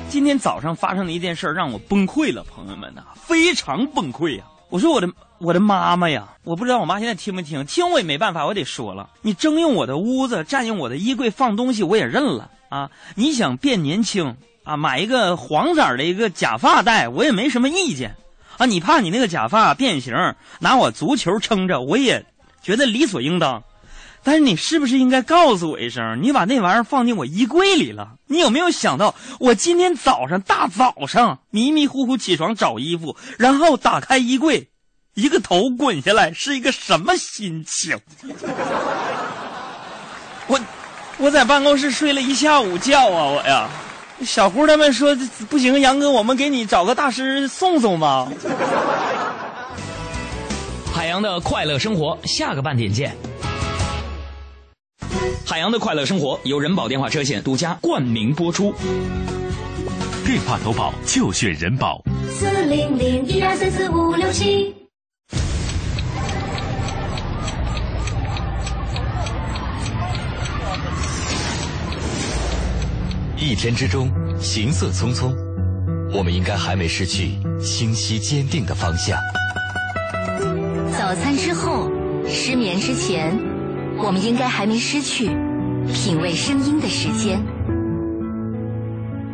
[0.08, 4.44] 今天早上发生的一件事让我崩溃了，朋友们呐，非常崩溃呀！
[4.68, 9.10] 我说我的我的妈妈呀，我不知道我妈现在听没听，听我也没办法，我得说了。
[9.22, 12.90] 你征用我的屋子，占用我的衣柜放东西，我也认了啊。
[13.14, 18.16] 你想变年轻啊，买一个黄色的一个假发戴，我也没什么意见
[18.56, 18.66] 啊。
[18.66, 20.12] 你怕你那个假发变形，
[20.58, 22.26] 拿我足球撑着，我也
[22.60, 23.62] 觉得理所应当。
[24.22, 26.22] 但是你是不是应该告诉我一声？
[26.22, 28.10] 你把那玩意儿放进我衣柜里了？
[28.26, 34.68] 你有没有想到，我今天早上大早上迷迷糊糊起床找衣服，然后打开衣柜，
[35.14, 37.98] 一个头滚下来，是一个什么心情？
[40.46, 40.60] 我
[41.18, 43.24] 我在办公室睡了一下午觉啊！
[43.24, 43.68] 我呀，
[44.22, 45.16] 小胡他们说
[45.48, 48.28] 不行，杨哥，我们给你找个大师送送吧。
[50.92, 53.16] 海洋的快乐生活，下个半点见。
[55.46, 58.74] 海洋的快乐生活由人保电话车险独家冠名播出。
[60.26, 62.02] 电话投保就选人保。
[62.30, 64.74] 四零零一二三四五六七。
[73.40, 75.32] 一天之中，行色匆匆，
[76.12, 79.18] 我们应该还没失去清晰坚定的方向。
[80.98, 81.90] 早餐之后，
[82.26, 83.57] 失眠之前。
[83.98, 85.26] 我们应该还没失去
[85.92, 87.40] 品味声音的时间。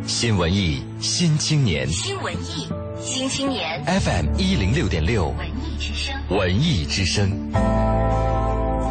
[0.07, 2.67] 新文艺新青年，新文艺
[2.99, 7.29] 新青年，FM 一零六点六，文艺之声，文艺之声。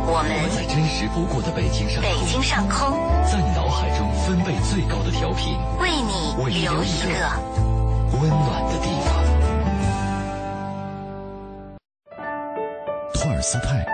[0.06, 2.92] 我们在真实不过的北京上空，北京上空，
[3.24, 7.08] 在你脑海中分贝最高的调频，为你留一个
[8.20, 9.12] 温暖的地方。
[13.14, 13.93] 托尔斯泰。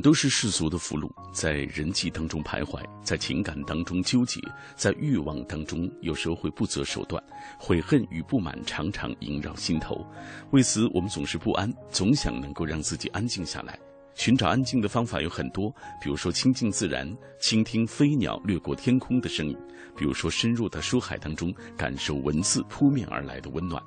[0.00, 4.40] 都是世俗的俘虏，在人际当中徘徊，在情感当中纠结，
[4.76, 7.22] 在欲望当中，有时候会不择手段，
[7.58, 10.06] 悔恨与不满常常萦绕心头。
[10.50, 13.78] 为此，我们总是不安，总想能够让自己安静下来。
[14.14, 15.70] 寻找安静的方法有很多，
[16.02, 17.10] 比如说亲近自然，
[17.40, 19.56] 倾听飞鸟掠过天空的声音；
[20.00, 23.82] 比如说深入到书海当中，感受文字扑面而来的温暖。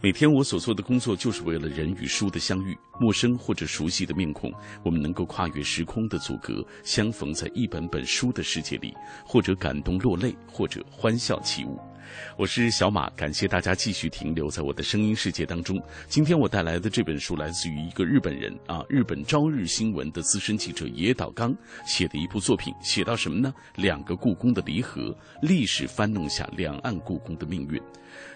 [0.00, 2.74] 每天我所做的工作，就是为了人与书的相遇。
[2.98, 4.50] 陌生或者熟悉的面孔，
[4.82, 8.94] 我们能够跨越时空的阻隔，相逢在一本本书的世界里，
[9.26, 11.78] 或者感动落泪，或者欢笑起舞。
[12.36, 15.80] 我是小马，感谢大家继续停留在我的声音世界当中。
[16.08, 21.54] 今天我带来的这本书来自于一个日本人啊，日本朝日新闻的资深记者野岛刚
[21.86, 23.52] 写的一部作品，写到什么呢？
[23.76, 27.80] 两个故宫的离合，历史翻弄下两岸故宫的命运。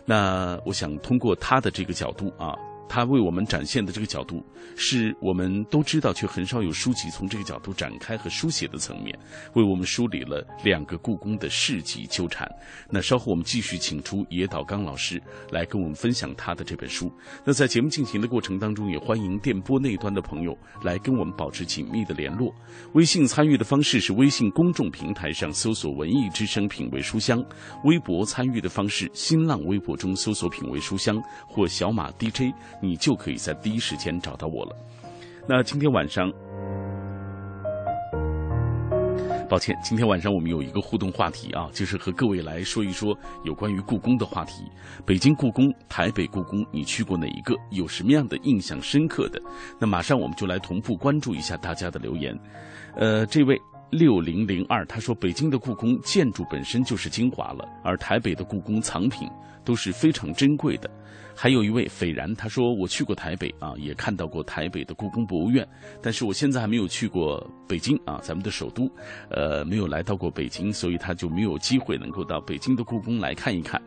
[0.04, 2.54] 那我想通过他的这个角度啊。
[2.92, 4.44] 他为我们展现的这个角度，
[4.76, 9.18] 是我们都知道却很少有书籍从这个角度展开和书写的层面，
[9.54, 12.46] 为我们梳理了两个故宫的世纪纠缠。
[12.90, 15.18] 那稍后我们继续请出野岛刚老师
[15.50, 17.10] 来跟我们分享他的这本书。
[17.46, 22.54] 那在节目进行的过程当中，也欢迎电波那端的朋友来跟我们保持紧密的联络。
[22.92, 27.42] 微信参与的方式是微信公众平台上搜索“文艺之声品味书香”，
[27.84, 32.52] 微博参与的方式，新浪微博中搜索“品味书香”或小马 DJ。
[32.82, 34.76] 你就可以在第一时间找到我了。
[35.48, 36.30] 那今天晚上，
[39.48, 44.64] 抱歉，今天晚上我们有一个互动话题啊，就是和各位来说一说有关于故宫的话题。
[45.04, 47.54] 北京故宫、台北故宫，你去过哪一个？
[47.70, 49.40] 有什么样的印象深刻的？
[49.78, 52.36] 那马上我们就来同步关注一下大家的留言。
[52.96, 53.56] 呃，这位
[53.90, 59.28] 六零零二他说，北京的故宫建筑本身就是精华了，而台北的故宫藏品
[59.64, 60.88] 都是非常珍贵的。
[61.34, 65.66] 还有一位斐然，他说我去过台北啊，也看到过台北的故宫博物院，
[66.02, 68.90] 但是我现在还没有去过北京啊，咱们的首都，
[69.30, 73.80] 呃，没有来到过北京，所以他就没有机会能够到北京的故宫来看一看。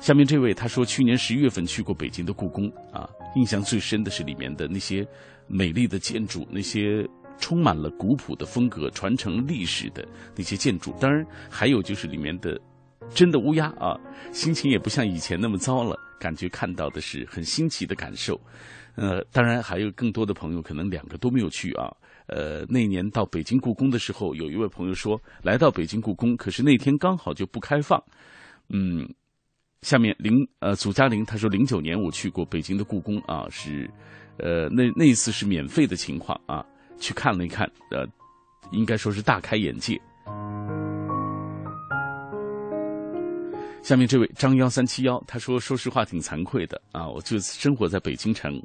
[0.00, 5.06] 下面这位他说，去年十一月份去过北京的故宫啊，印象最深的是里面的那些
[5.46, 7.06] 美丽的建筑，那些
[7.38, 12.60] 充满了古朴的风格、传承历史的那些建筑，当然还有就是里面的。
[13.14, 13.98] 真的乌鸦啊，
[14.32, 18.40] 心情也不像以前那么糟了，感觉看到的是很新奇的感受。
[18.94, 21.90] 呃，当然还有更多的朋友可能两个都没有去啊。
[22.26, 28.02] 呃，那年到北京故宫的时候，有一位朋友说来到北京故宫，可是那天刚好就不开放。
[28.68, 29.08] 嗯，
[29.82, 33.90] 下面零呃祖嘉玲他说零九年我去过北京的故宫啊，是
[34.38, 36.64] 呃那那一次是免费的情况啊，
[36.98, 38.06] 去看了一看，呃，
[38.72, 40.00] 应该说是大开眼界。
[43.82, 48.62] 下面这位张幺三七幺，他说：“说实话，挺惭愧的啊，我就生活在北京城。”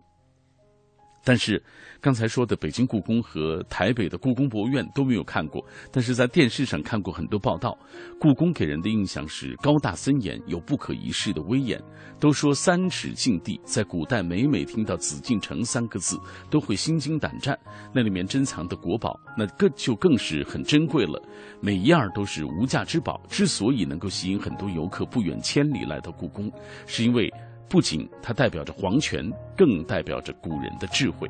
[1.28, 1.62] 但是，
[2.00, 5.62] 刚才说的北京故宫和台北的故宫博物院都没有看过，
[5.92, 7.78] 但是在电视上看过很多报道。
[8.18, 11.78] 故宫给人的印象是高大森严，有不可一世的威严。
[12.18, 16.18] 都说三尺禁地，在古代每每听到紫禁城三个字，
[16.50, 17.60] 都会心惊胆战。
[17.94, 21.22] 那里面珍藏的国宝，那更就更是很珍贵了，
[21.60, 23.22] 每一样都是无价之宝。
[23.28, 26.50] 之所以能够吸引很多游客不远千里来到故宫，
[26.86, 27.30] 是因为。
[27.70, 31.28] 不仅它代表着皇权，更代表着古人的智慧。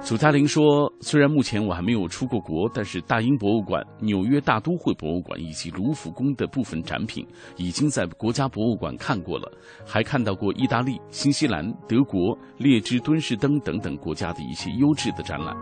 [0.00, 7.24] 祖嘉玲说：“虽然目前我还没有出过国，但是大英博物馆、纽约大都会博物馆以及卢浮宫的部分展品
[7.56, 9.48] 已经在国家博物馆看过了，
[9.86, 15.54] 还看到过意大利、新西兰、德国列支敦士登等等国家的一些优质的展览。”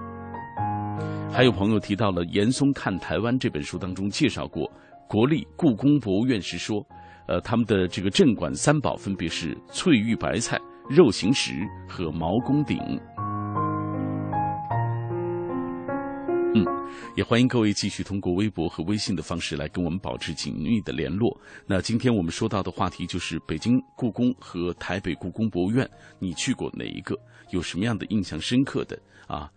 [1.31, 4.71] 还有朋友提到了严嵩看台湾这本书当中介绍过
[5.07, 6.83] 国立故宫博物院时说。
[7.31, 11.53] 呃，他们的这个镇馆三宝分别是翠玉白菜、肉形石
[11.89, 12.77] 和毛公鼎。
[16.53, 16.67] 嗯，
[17.15, 21.41] 也欢迎各位继续通过微博和微信的方式来跟我们保持紧密的联络。
[21.69, 25.89] 那今天我们说到的话题就是北京故宫和台北故宫博物院，
[26.19, 27.17] 你去过哪一个？
[27.53, 29.49] 有什么样的印象深刻的啊？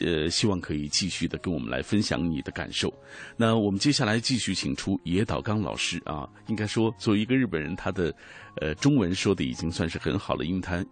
[0.00, 2.92] 呃，希望可以继续的跟我们来分享你的感受。
[3.36, 8.14] 那我们接下来继续请出野岛刚老师啊，应该说作为一个日本人，他的
[8.60, 10.84] 呃中文说的已经算是很好了，因为他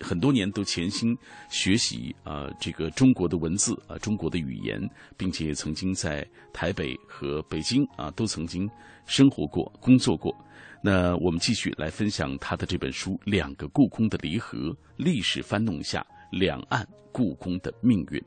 [0.00, 1.16] 很多年都潜心
[1.50, 4.80] 学习啊这个中国的文字啊中国的语言，
[5.16, 8.68] 并且曾经在台北和北京啊都曾经
[9.06, 10.34] 生活过、工作过。
[10.82, 18.20] 那我们继续来分享他的这本书《两个故宫的离合：历史翻弄下两岸故宫的命运》。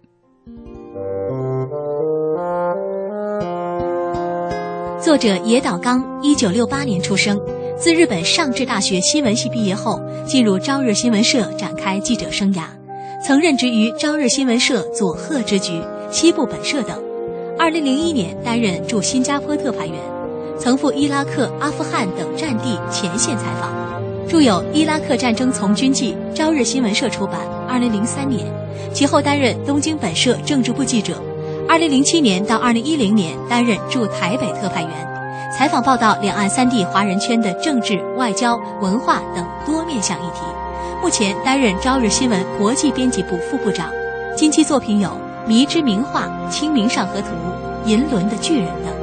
[5.01, 7.39] 作者野岛刚，一九六八年出生，
[7.77, 12.63] 自日本上智大学新闻系毕业后，进入朝日新闻社展开记者生涯，
[13.25, 15.81] 曾任职于朝日新闻社佐贺支局、
[16.11, 17.01] 西部本社等。
[17.57, 19.95] 二零零一年担任驻新加坡特派员，
[20.59, 23.98] 曾赴伊拉克、阿富汗等战地前线采访，
[24.29, 27.39] 著有《伊拉克战争从军记》，朝日新闻社出版。
[27.67, 28.45] 二零零三年，
[28.93, 31.19] 其后担任东京本社政治部记者。
[31.67, 34.91] 二零零七年到二零一零年担任驻台北特派员，
[35.51, 40.41] 采访报道两岸三地华人圈的政治、外交、文化等多面向议题。
[41.01, 43.89] 目前担任朝日新闻国际编辑部副部长。
[44.37, 45.09] 近期作品有
[45.47, 47.29] 《迷之名画》《清明上河图》
[47.89, 48.98] 《银轮的巨人》等。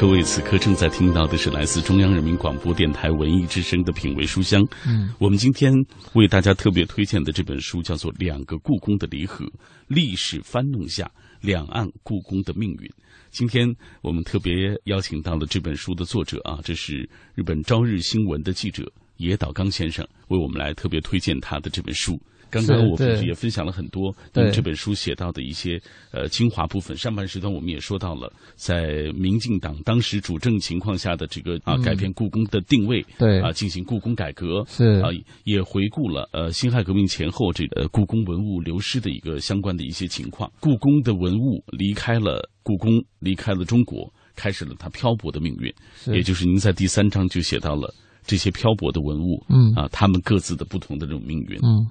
[0.00, 4.66] 各位此刻正在听到的是来自中央人民广播电台文艺之声的品味书香。
[4.88, 5.70] 嗯，我们今天
[6.14, 9.44] 为大家特别推荐的这本书叫做《两个故宫的离合：
[9.88, 11.06] 历史翻弄下
[11.42, 12.88] 两岸故宫的命运》。
[13.30, 13.68] 今天
[14.00, 22.18] 我们特别邀请到了这本书的作者啊，这是日本朝日新闻的记者野岛刚先生，为我们来特别推荐他的这本书。
[22.50, 25.80] 刚刚我们也分享了很多您这本书写到的一些
[26.10, 26.96] 呃精华部分。
[26.96, 35.08] 上半时段我们也说到了，在民进党当时主政情况下的这个啊改变故宫的定位，对啊进行故宫改革是啊
[35.44, 40.50] 也回顾了呃辛亥革命前后这个故宫文物流失的一个相关的一些情况。
[40.60, 45.72] 故宫的文物离开了故宫，离开了中国，开始了它漂泊的命运。
[46.12, 47.94] 也就是您在第三章就写到了
[48.26, 51.86] 这些漂泊的文物，嗯啊他们各自的不同的这种命运，嗯。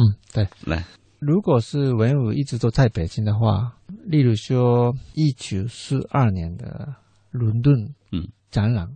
[0.00, 0.84] 嗯，对，来，
[1.18, 3.76] 如果是文武一直都在北京的话，
[4.06, 6.94] 例如说一九四二年的
[7.30, 7.74] 伦敦
[8.10, 8.26] 嗯。
[8.50, 8.88] 展览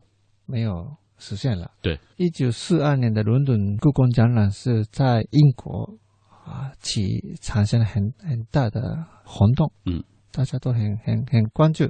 [0.46, 5.96] 没有实现了，对，一九四二年的伦敦故宫展览是在英国
[6.44, 10.02] 啊起产生了很很大的轰动，嗯，
[10.32, 11.88] 大家都很很很关注，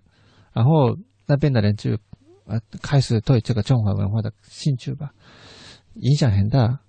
[0.52, 0.94] 然后
[1.26, 1.92] 那边的人就
[2.44, 5.14] 呃开始对这个中华文化的兴趣吧，
[5.94, 6.80] 影响很大。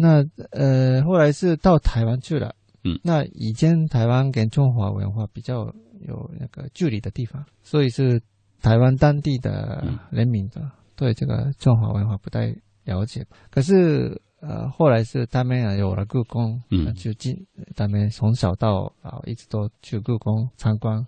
[0.00, 2.54] 那呃，后来是到台湾去了。
[2.84, 5.64] 嗯，那以前台湾跟中华文化比较
[6.06, 8.22] 有那个距离的地方，所以是
[8.62, 13.26] 台湾当地的人民的对这个中华文化不太了解。
[13.50, 17.34] 可是呃，后来是他们有了故宫，嗯，就进
[17.74, 21.04] 他们从小到老一直都去故宫参观，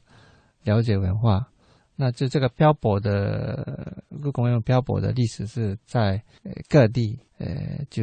[0.65, 1.47] 了解文化。
[1.95, 6.21] 那就这个漂泊的故宫用漂泊的历史是在
[6.69, 7.47] 各地呃
[7.89, 8.03] 就。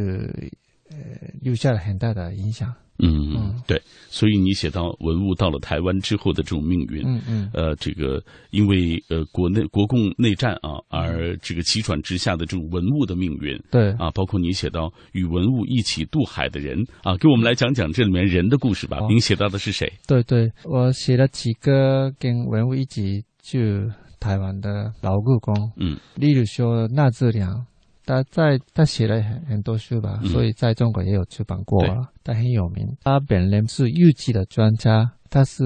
[0.89, 0.97] 呃，
[1.41, 2.73] 留下了很大的影响。
[2.99, 3.79] 嗯，嗯对，
[4.09, 8.19] 所以你写到文物到了台湾之后的这种命运，嗯嗯，呃，这个
[8.49, 18.97] 因为呃国内国共内战啊，而这个急转直下的这种文物的命运，对啊，包括你写到与文物一起渡海的人啊，给我们来讲讲这里面人的故事吧。
[19.07, 19.93] 您写到的是谁？
[20.07, 23.87] 对对，我写了几个跟文物一起去
[24.19, 27.63] 台湾的老故宫，嗯，例如说纳智良。
[28.07, 31.83] 他在他写了很很多书吧，所以在中国也有出版过，
[32.23, 32.87] 他很有名。
[33.03, 35.61] 他本人是玉器的专家，他是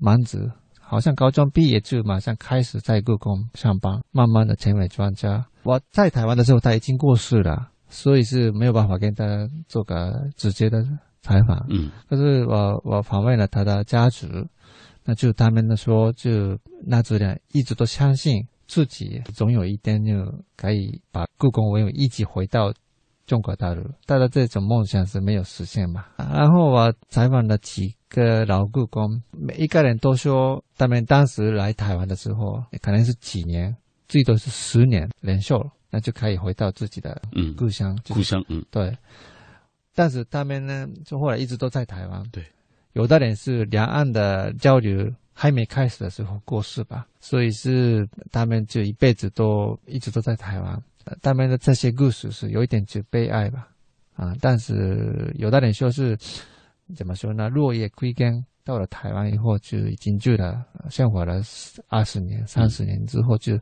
[0.00, 5.44] 盲子，好像高中毕业就马上开始在故宫上班，慢慢的成为专家。
[5.64, 9.24] 我在台湾的时候他已经过世了，所以是没有办法跟他
[9.66, 10.80] 做个直接的
[11.22, 11.66] 采访。
[11.68, 14.28] 嗯，可是我我访问了他的家族，
[15.04, 18.46] 那就他们说，就那族人一直都相信。
[18.72, 20.14] 自己总有一天就
[20.56, 22.72] 可以把故宫文物一起回到
[23.26, 26.06] 中国大陆，但是这种梦想是没有实现嘛。
[26.16, 33.76] 然后我采访了几个老故宫，每一个人都说，他们当时来台湾的时候，可能是几年，
[34.08, 37.94] 最多是十年连寿，那就可以回到自己的嗯故乡。
[38.08, 38.96] 故乡嗯对，
[39.94, 42.26] 但是他们呢，就后来一直都在台湾。
[42.30, 42.42] 对，
[42.94, 45.12] 有的人是两岸的交流。
[45.32, 50.82] 还没开始的时候过世吧，所以是他们就一辈子都一直都在台湾。
[51.20, 53.68] 他们的这些故事是有一点就悲哀吧，
[54.14, 56.16] 啊，但是有的人说是
[56.94, 57.48] 怎么说呢？
[57.48, 61.42] 落叶归根，到了台湾以后就已经住了生活了
[61.88, 63.58] 二十年、三十年之后，就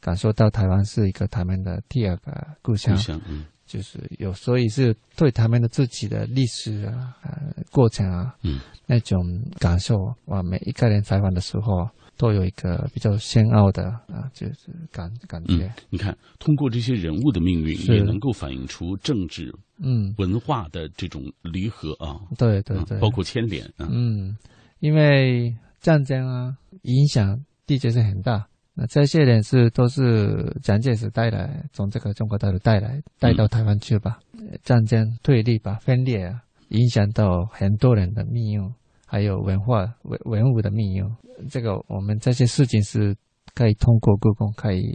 [0.00, 2.94] 感受到台湾是一个他们的第二个故乡。
[2.94, 3.46] 故乡，嗯。
[3.72, 7.32] 就是有，所以是对他们的自己的历史啊、呃
[7.70, 9.18] 过程啊，嗯，那种
[9.58, 9.96] 感受
[10.26, 15.64] 哇，每一个人采访的时候都有一个比较深奥的啊，就是感感觉。
[15.64, 22.20] 嗯，你看，通过这些人物的命运，也能够反映出政治、嗯文化的这种离合啊。
[22.36, 23.88] 对对对，包括牵连啊。
[23.90, 24.36] 嗯，
[24.80, 28.46] 因为战争啊，影响的确是很大。
[28.74, 34.18] 那这些人是都是蒋介石带来，从这个中国大陆带来，带到台湾去吧。
[34.62, 38.74] 战争对立吧，分裂啊，影响到很多人的命运，
[39.06, 41.04] 还有文化文文物的命运。
[41.50, 43.14] 这个我们这些事情是
[43.54, 44.94] 可以通过故宫可以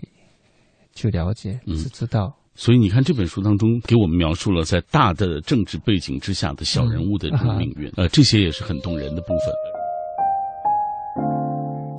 [0.96, 2.36] 去了解，是知道。
[2.56, 9.77] 所以你看这本书当中给我们描述了在大的政治背景之下的小人物的命运，呃，这些也是很动人的部分。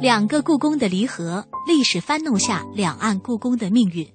[0.01, 4.07] 两个故宫的离合，历史翻弄下两岸故宫的命运。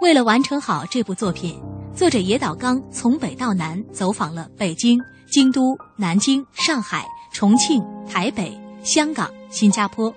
[0.00, 1.62] 为了完成好这部作品，
[1.94, 4.98] 作者野岛刚从北到南走访了北京、
[5.30, 10.12] 京都、南京、上海、重庆、台北、香港、新加坡，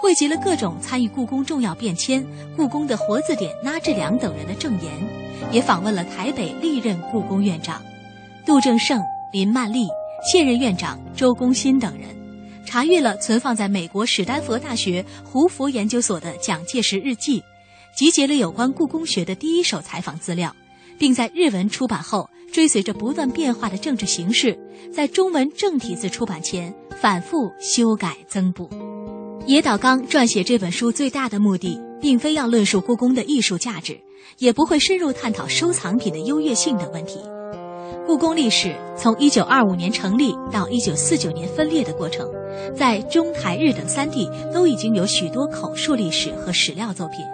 [0.00, 2.26] 汇集了各种参与故宫重要变迁、
[2.56, 4.90] 故宫的活字典拉志良等人的证言，
[5.52, 7.82] 也访问了台北历任故宫院长
[8.46, 8.98] 杜正胜、
[9.30, 9.86] 林曼丽、
[10.32, 12.17] 现任院长周公新等人。
[12.68, 17.42] 查阅了存放在美国史丹佛大学胡佛研究所的蒋介石日记，
[17.96, 20.54] 集结了有关故宫学的第一手采访资料，
[20.98, 24.58] 并在日文出版后，追随着不断变化的政治形势，
[24.92, 28.68] 在中文正体字出版前反复修改增补。
[29.46, 33.98] 野岛刚撰写这本书最大的目的，并非要论述故宫的艺术价值，
[34.36, 37.18] 也不会深入探讨收藏品的优越性等问题。
[38.06, 42.26] 故宫历史从1925年成立到1949年分裂的过程，
[42.74, 47.24] 在中台日等三地都已经有许多口述历史和史料作品。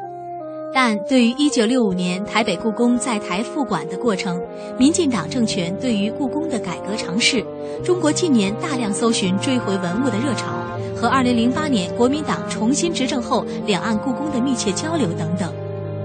[0.75, 4.41] 但对于1965年台北故宫在台复馆的过程，
[4.77, 7.45] 民进党政权对于故宫的改革尝试，
[7.85, 10.47] 中国近年大量搜寻追回文物的热潮，
[10.97, 15.55] 和2008年国民党重新执政后两岸故宫的密切交流等等，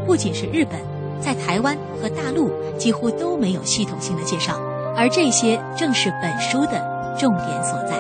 [0.05, 0.98] 不仅是日本。
[1.19, 4.59] 在台湾和大陆几乎都没有系统性的介绍，
[4.95, 7.99] 而这些正是本书的重点所在。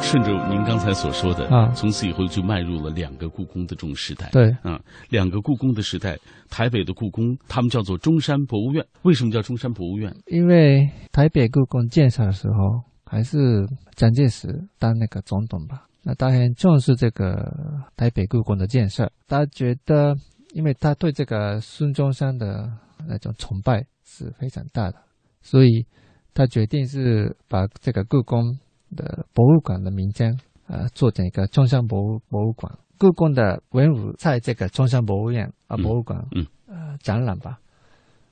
[0.00, 4.30] 顺着您刚才所说的啊，从此以后就迈入了两个故宫的这种时代。
[4.32, 6.16] 对，啊，两个故宫的时代，
[6.48, 8.82] 台北的故宫，他们叫做中山博物院。
[9.02, 10.10] 为什么叫中山博物院？
[10.26, 12.87] 因为台北故宫建设的时候。
[13.10, 17.50] 还是蒋介石当那个总统吧，那他很重视这个
[17.96, 19.10] 台北故宫的建设。
[19.26, 20.14] 他觉得，
[20.52, 22.70] 因为他对这个孙中山的
[23.06, 24.96] 那种崇拜是非常大的，
[25.40, 25.86] 所以
[26.34, 28.58] 他决定是把这个故宫
[28.94, 32.78] 的博物馆的名称，呃，做成一个中山博物博物馆。
[32.98, 37.58] 故宫的文物在这个中山博物院啊博物馆，嗯，呃，展览吧。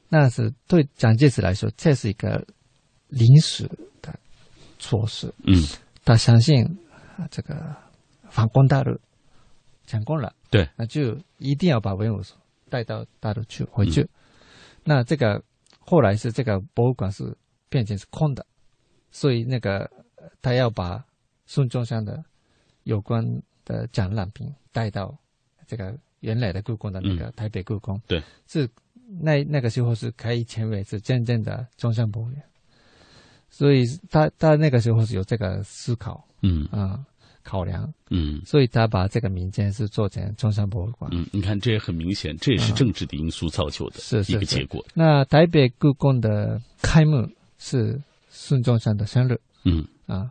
[0.09, 2.45] 那是对蒋介石来说，这是一个
[3.09, 3.71] 临时。
[4.87, 5.67] 措施，嗯，
[6.05, 6.65] 他相信
[7.29, 7.75] 这个
[8.31, 8.97] 反攻大陆
[9.85, 12.21] 成功了，对，那就一定要把文物
[12.71, 14.09] 带到大陆去回去。
[14.85, 15.43] 那这个
[15.81, 17.37] 后来是这个博物馆是
[17.69, 18.47] 变成是空的，
[19.11, 19.91] 所以那个
[20.41, 21.05] 他要把
[21.47, 22.25] 孙中山的
[22.85, 23.25] 有关
[23.65, 25.19] 的展览品带到
[25.67, 28.71] 这个原来的故宫的那个台北故宫，对，是
[29.21, 32.41] 那那个时候是可以成为是真正的中山博物院。
[33.51, 36.67] 所以他他那个时候是有这个思考，嗯。
[36.71, 37.05] 啊
[37.49, 41.09] 考量，嗯，所以他把这个民间是做成中山博物馆。
[41.15, 44.85] 嗯，你看这也很明显，这也是政治的因素造就的是一个结果。
[44.95, 47.25] 那台北故宫的开幕
[47.57, 49.87] 是孙中山的生日，嗯。
[50.07, 50.29] 啊，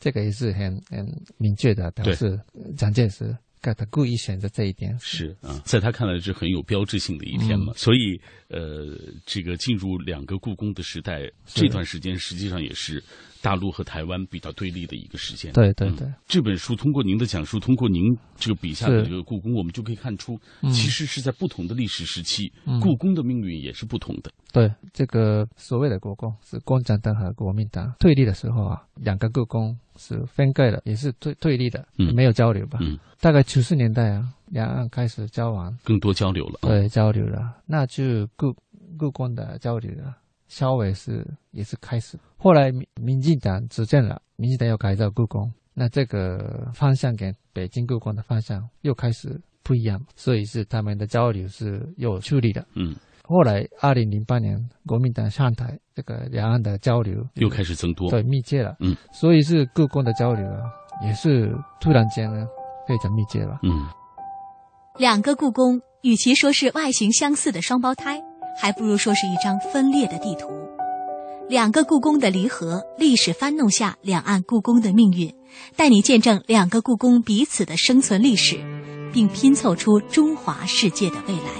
[0.00, 1.06] 这个也是很很
[1.38, 2.36] 明确的表示
[2.76, 3.32] 蒋介石。
[3.72, 7.72] 他故意选择这一点是啊，在他看来是很有标志性的一天嘛。
[7.76, 13.02] 所以，呃，这个进入两个故宫的时代，这段时间实际上也是。
[13.44, 15.52] 大陆和台湾比较对立的一个时间。
[15.52, 20.40] 对对对，这本书通过您的讲述，通过您这个笔下的这个故宫，我们就可以看出，
[20.72, 24.32] 其实是在不同的历史时期，故宫的命运也是不同的。
[24.50, 32.78] 对，这个所谓的故宫是共产党和国民党对立的时候啊，两个故宫是分割的，也是对对立的，没有交流吧？
[32.80, 36.60] 嗯，大概九十年代啊，两岸开始交往，更多交流了。
[36.62, 38.56] 对，交流了，那就故
[38.96, 40.16] 故宫的交流了。
[40.48, 52.64] 稍微是也是开始，后来民民进党执政了，民进党要改造故宫，那这个方向跟北京故宫的方向又开始不一样，所以是他们的交流是有处理的。
[52.74, 58.76] 嗯，后来二零零八年国民党上台，这个两岸的交流又开始增多，对密切了。
[58.80, 60.60] 嗯，所以是故宫的交流啊，
[61.04, 62.46] 也是突然间呢
[62.86, 63.58] 非常密切了。
[63.62, 63.70] 嗯，
[64.98, 68.20] 两个故宫与其说是外形相似的双胞胎。
[68.56, 70.48] 还不如说是一张分裂的地图，
[71.48, 75.34] 两个故宫的离合，历史翻弄下两岸故宫的命运，
[75.76, 78.58] 带你见证两个故宫彼此的生存历史，
[79.12, 81.50] 并拼凑出中华世界的未来。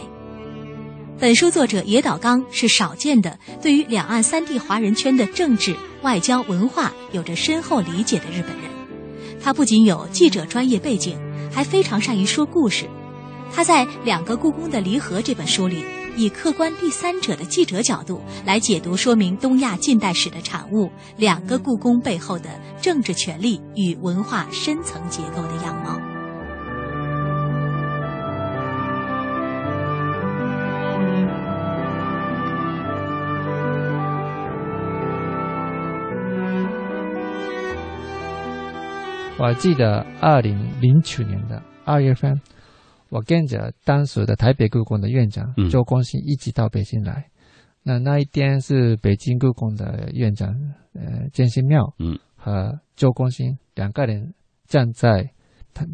[1.18, 8.70] 本书作者野岛刚是少见的对于两岸三地华人圈的政治、外交、文化有着深厚理解的日本人。
[9.40, 11.18] 他不仅有记者专业背景，
[11.52, 12.88] 还非常善于说故事。
[13.52, 15.84] 他在《两个故宫的离合》这本书里，
[16.16, 22.50] 以客观第三者的记者角度来解读说明东亚近代史的产物——两个故宫背后的
[22.80, 26.00] 政治权力与文化深层结构的样貌。
[39.36, 42.40] 我记得二零零九年的二月份，
[43.14, 47.24] 我跟着当时的台北故宫的院长周光新一起到北京来。
[47.84, 50.52] 那那一天是北京故宫的院长
[50.94, 54.34] 呃建新庙，嗯，和周光新两个人
[54.66, 55.30] 站在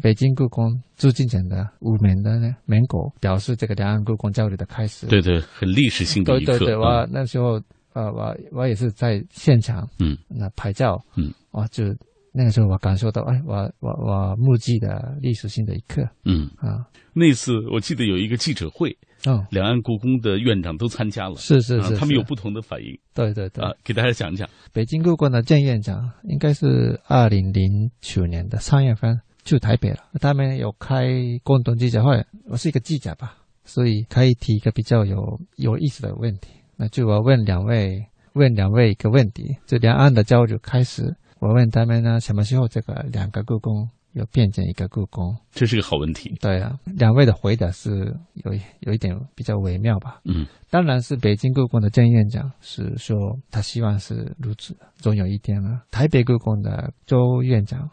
[0.01, 5.05] 北京故宫朱敬简的午门的门口，表示这个两岸故宫交流的开始。
[5.05, 6.57] 对对，很历史性的一刻。
[6.57, 7.61] 对对对，我那时候
[7.93, 11.85] 呃，我我也是在现场，嗯，那拍照，嗯，我就。
[12.33, 16.01] 那个时候，我感受到，哎，我我我目击的历史性的一刻。
[16.23, 22.97] 嗯啊，那次我记得有一个记者会，哦，两岸故宫的院长都参加了，是是是，他们有不同的反应。
[23.13, 24.47] 对对对，啊，给大家讲讲。
[24.71, 31.05] 北京故宫的郑院长应该是二零零九年的三月份去台北了，他们有开
[31.43, 38.05] 共同记者会，我是一个记者吧，所以可以提一个比较有有意思的问题，那就我问两位，
[38.35, 41.13] 问两位一个问题，就两岸的交流开始。
[41.41, 45.35] 我问他们呢，什么时候这个两个故宫又变成一个故宫？
[45.51, 46.37] 这是个好问题。
[46.39, 50.21] 对啊，两位的回答是有有一点比较微妙吧？
[50.25, 53.17] 嗯，当然是北京故宫的郑院长是说
[53.49, 55.81] 他希望是如此，总有一天呢。
[55.89, 57.89] 台北故宫的周院长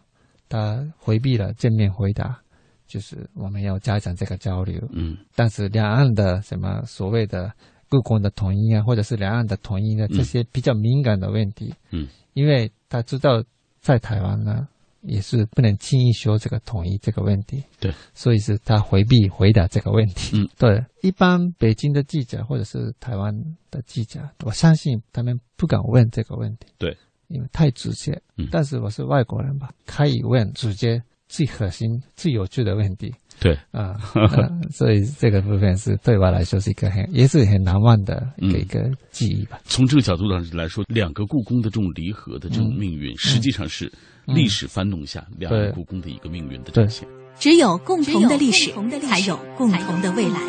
[0.51, 2.39] 他回避了正面回答，
[2.87, 4.79] 就是我们要加强这个交流。
[4.93, 7.51] 嗯，但是两岸的什么所谓的
[7.89, 12.07] 故宫的统一啊，或者是两岸的统一的这些比较敏感的问题，嗯。
[12.35, 13.43] 因为他知道
[13.80, 14.66] 在台湾呢，
[15.03, 20.39] 也是不能轻易说这个统一这个问题，对，所以是他回避回答这个问题。
[20.39, 23.32] 嗯，对，一般北京的记者或者是台湾
[23.70, 26.97] 的记者，我相信他们不敢问这个问题，对，
[27.28, 28.20] 因为太直接。
[28.36, 33.14] 嗯，但是我是外国人吧，可以问直接最核心、最有趣的问题。
[33.41, 33.95] 对啊，
[34.70, 39.59] 所以这个部分是对我来说是一个很也是很难忘的一个一个记忆吧。
[39.64, 43.93] 从这个角度上来说，两个故宫的这种离合的这种命运，实际上是
[44.26, 47.09] 历史翻动下两个故宫的一个命运的展现。
[47.39, 50.41] 只有共同的历史，才有共同的未来。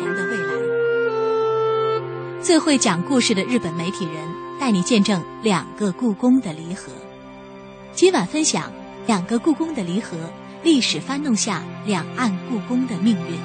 [2.42, 4.14] 最会讲故事的日本媒体人
[4.58, 6.90] 带你见证两个故宫的离合。
[7.92, 8.72] 今晚分享
[9.06, 10.16] 两个故宫的离合。
[10.62, 13.38] 历史翻动下，两岸故宫的命运。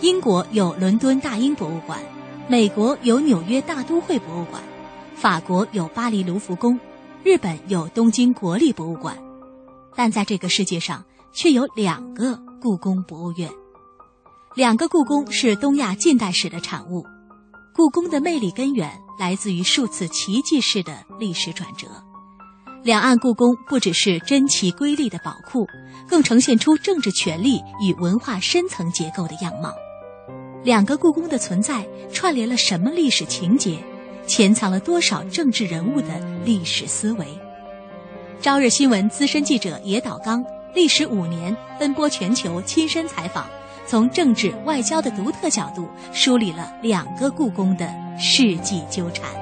[0.00, 2.00] 英国有伦敦大英博物馆，
[2.48, 4.62] 美国有纽约大都会博物馆，
[5.14, 6.80] 法国有巴黎卢浮宫，
[7.22, 9.16] 日本有东京国立博物馆。
[9.94, 13.50] 但在这个世界上，却有两个故宫博物院。
[14.54, 17.06] 两个故宫是东亚近代史的产物。
[17.74, 21.88] 故宫的魅力根源来自于数次奇迹式的历史转折。
[22.84, 25.64] 两岸故宫不只是珍奇瑰丽的宝库，
[26.08, 29.72] 更呈现出政治权力与文化深层结构的样貌。
[30.64, 33.78] 两个故宫的存在串联了什么历史情节？
[34.26, 36.08] 潜藏了多少政治人物的
[36.44, 37.26] 历史思维？
[38.40, 43.46] 朝日新闻资深记者野岛刚历时五年奔波全球，亲身采访，
[43.86, 49.41] 从政治外交的独特角度梳理了两个故宫的世纪纠缠。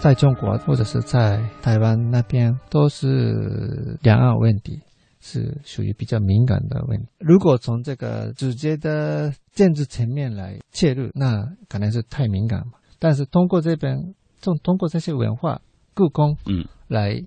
[0.00, 4.80] 在中国或者是在台湾那边，都是两岸问题，
[5.20, 7.06] 是属于比较敏感的问题。
[7.18, 12.72] 如果从这个直接的政治层面来切入，那可能是太敏感嘛。
[12.98, 15.60] 但是通过这边，通通过这些文化
[15.94, 17.22] 故宫，嗯，来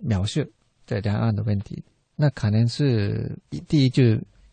[0.00, 0.42] 描述
[0.86, 1.82] 这两岸的问题，
[2.14, 3.36] 那可能是
[3.66, 4.04] 第一，就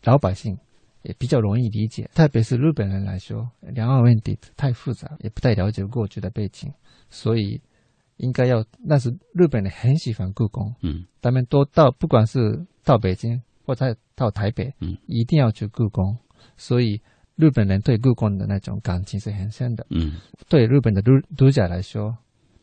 [0.02, 0.58] 老百姓
[1.02, 6.72] 也比较容易理解，特别是日本人来说，两岸问题太复杂，也不太了解过去的背景。
[7.10, 7.60] 所以
[8.16, 16.16] 应该要，那是日本人很喜欢故宫，嗯，他们都到，不管是到北京或者到台北，嗯，一定要去故宫。
[16.56, 17.00] 所以
[17.34, 20.16] 日本人对故宫的那种感情是很深的，嗯，
[20.48, 22.16] 对日本的读读者来说，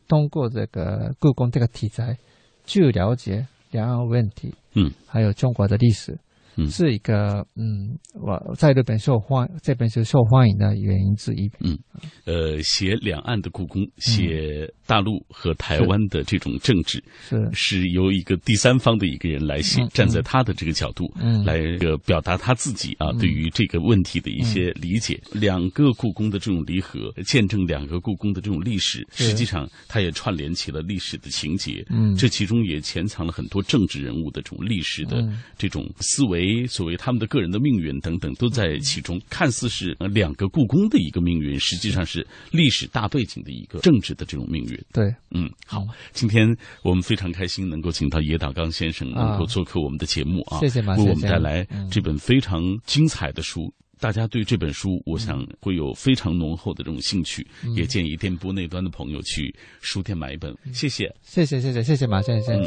[0.08, 2.16] 通过这个故宫这个题材，
[2.64, 6.18] 就了解两岸问题，嗯，还有中国的历史，
[6.56, 6.68] 嗯。
[6.68, 11.50] 是一个嗯，我在日本受欢这本书受欢迎的原因之一。
[11.60, 11.78] 嗯，
[12.24, 17.50] 呃，写两岸的故宫，写大陆和台湾的这种政治，是。
[17.52, 21.44] 是由一个第三方的一个人来写，嗯站在他的这个角度，嗯。
[21.44, 23.18] 来个表达他自己啊、嗯。
[23.18, 25.20] 对于这个问题的一些理解。
[25.32, 31.84] 两个故宫的这种离合，见证两个故宫的这种历史，实际上它也串联起了历史的情节。
[31.90, 32.14] 嗯。
[32.16, 35.40] 这其中也潜藏了很多政治人物的这种历史的嗯。
[35.56, 39.20] 这种思维，所谓他们的个人的命运等等，都在其中。
[39.28, 44.78] 看似是呃两个故宫的一个命运，实际上是历史大背景的一个政治的这种命运。
[44.92, 46.46] 对，嗯，好，今天
[46.82, 53.72] 我们非常开心能够请到野岛刚先生能够做客我们的节目啊，谢谢马为我们带来嗯这本非常精彩的书。
[54.00, 60.54] 大家对这本书，我想会有非常浓厚的这种兴趣，嗯也建议电波那端的朋友去书店买一本。
[60.72, 61.10] 谢谢。
[61.22, 62.60] 谢谢谢谢谢谢马先生。
[62.60, 62.66] 嗯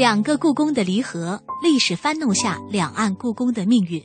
[0.00, 4.02] 两个故宫的离合，历史翻弄下两岸故宫的命运。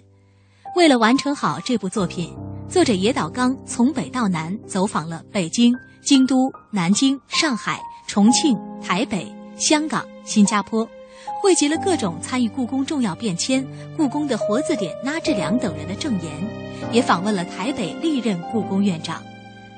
[0.75, 2.35] 为了完成好这部作品，
[2.67, 5.73] 作者野岛刚从北到南走访了北京、
[6.03, 10.85] 京都、南京、上海、重庆、台北、香港、新加坡，
[11.41, 13.65] 汇集了各种参与故宫重要变迁、
[13.95, 16.29] 故宫的活字典拉志良等人的证言，
[16.91, 19.23] 也访问了台北历任故宫院长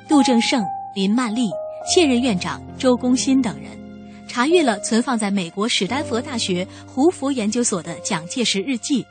[0.09, 0.65] 杜正胜、
[0.95, 1.47] 林曼丽、
[1.93, 3.69] 现任院长周公新等人。
[4.37, 9.03] 查阅了存放在美国史丹佛大学胡佛研究所的蒋介石日记，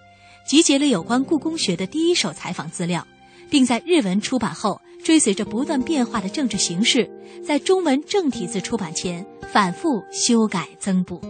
[0.47, 3.05] 集结了有关故宫学的第一手采访资料，
[3.51, 7.11] 并在日文出版后，追随着不断变化的政治形势，
[7.45, 11.21] 在中文正体字出版前反复修改增补。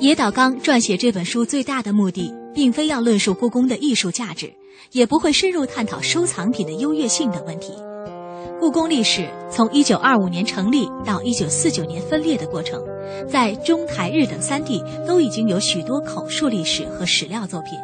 [0.00, 4.50] 野岛刚撰写这本书最大的目的，并非要论述故宫的艺术价值，
[4.92, 7.74] 也不会深入探讨收藏品的优越性等问题。
[8.60, 12.82] 故宫历史从1925年成立到1949年分裂的过程，
[13.30, 17.78] 在中台日等三地都已经有许多口述历史和史料作品。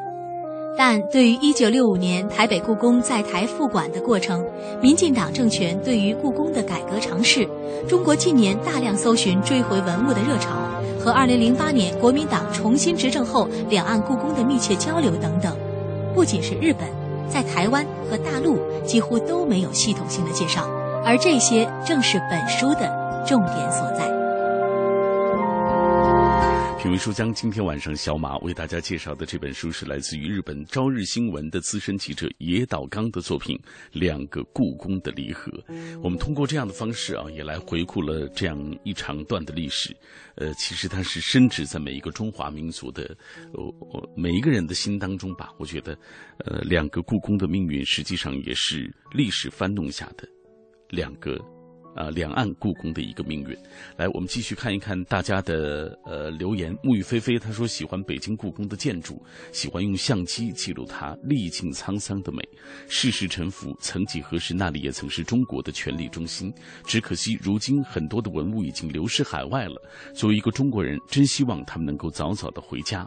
[0.76, 4.44] 但对于1965年台北故宫在台复馆的过程，
[4.82, 7.48] 民进党政权对于故宫的改革尝试，
[7.88, 10.50] 中国近年大量搜寻追回文物的热潮，
[10.98, 15.56] 和2008年国民党重新执政后两岸故宫的密切交流等等，
[16.12, 16.88] 不仅是日本，
[17.28, 20.68] 在台湾和大陆几乎都没有系统性的介绍，
[21.04, 24.13] 而这些正是本书的重点所在。
[26.84, 33.56] 品味书香，今天晚上小马为大家介绍的这本书是来自于日本朝日新闻的资深记者野岛刚的作品
[33.90, 35.50] 《两个故宫的离合》。
[36.02, 39.96] 我们通过这样的方式啊，也来回顾了这样一长段的历史。
[40.34, 43.16] 呃，其实它是深植在每一个中华民族的，
[43.54, 45.54] 呃，呃每一个人的心当中吧。
[45.58, 45.98] 我觉得，
[46.44, 50.28] 呃，两个故宫的命运实际上也是历史翻弄下的
[50.90, 51.42] 两个。
[51.94, 53.56] 啊，两岸故宫的一个命运。
[53.96, 56.74] 来，我们继续看一看大家的呃留言。
[56.78, 59.22] 沐雨霏霏他说喜欢北京故宫的建筑，
[59.52, 62.42] 喜欢用相机记录它历尽沧桑的美。
[62.88, 66.52] 世事沉浮，曾几何时那里也曾是中国的权力中心，
[66.84, 69.80] 只可惜如今很多的文物已经流失海外了。
[70.14, 73.06] 作为一个中国人，真希望他们能够早早的回家。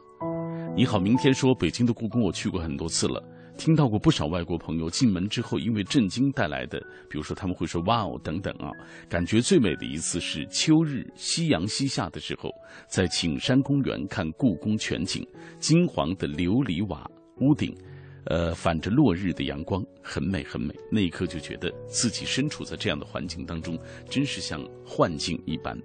[0.75, 3.21] 你好，明天说北京的故宫我去过很多次了。
[3.57, 6.79] 听到过不少外国朋友进门之后，因为震惊带来的，
[7.09, 8.69] 比如说他们会说“哇哦”等等啊。
[9.09, 12.49] 感觉最美的一次是秋日夕阳西下的时候，
[12.87, 15.27] 在景山公园看故宫全景，
[15.59, 17.75] 金黄的琉璃瓦屋顶，
[18.25, 20.73] 呃，反着落日的阳光，很美很美。
[20.91, 23.77] 那一刻就觉得自己身处在这样的环境当中，
[24.07, 25.75] 真是像幻境一般。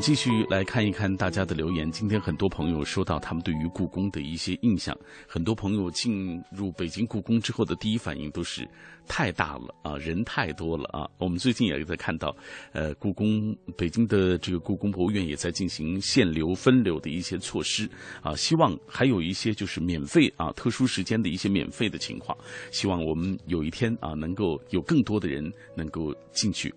[0.00, 1.90] 继续来看一看大家的留言。
[1.92, 4.96] 今天很多朋友说到他们对于故宫的一些印象，
[5.28, 8.66] 很多朋友进入北京故宫之后的第一反应都是
[9.06, 11.06] 太大了啊，人太多了啊。
[11.18, 12.34] 我们最近也在看到，
[12.72, 17.88] 呃，故宫北京的这个故宫博物院也在进行限流分流的一些措施
[18.22, 22.36] 啊，希望还有一些就是免费啊，特殊时间的一些免费的情况，
[22.70, 26.72] 希望我们有一天啊，能够有更多的人能够进去，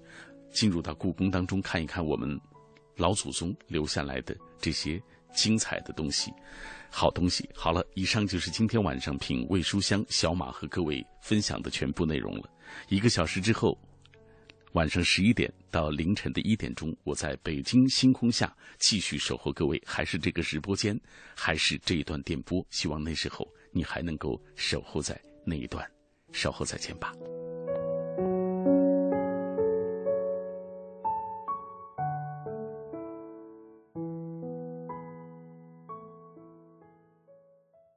[0.51, 2.37] 进入到故宫当中看一看我们。
[2.95, 5.01] 老祖宗留下来的这些
[5.33, 6.31] 精彩的东西，
[6.89, 7.49] 好东西。
[7.53, 12.49] 好了，以上就是今天晚上品味书香小马和各位分享的全部内容了。
[12.89, 13.77] 一个小时之后，
[14.73, 20.99] 晚上十一点到凌晨的一点钟，我在北京星空下继续守候各位，还是这个直播间，
[21.35, 22.65] 还是这一段电波。
[22.69, 25.85] 希望那时候你还能够守候在那一段，
[26.31, 27.13] 稍后再见吧。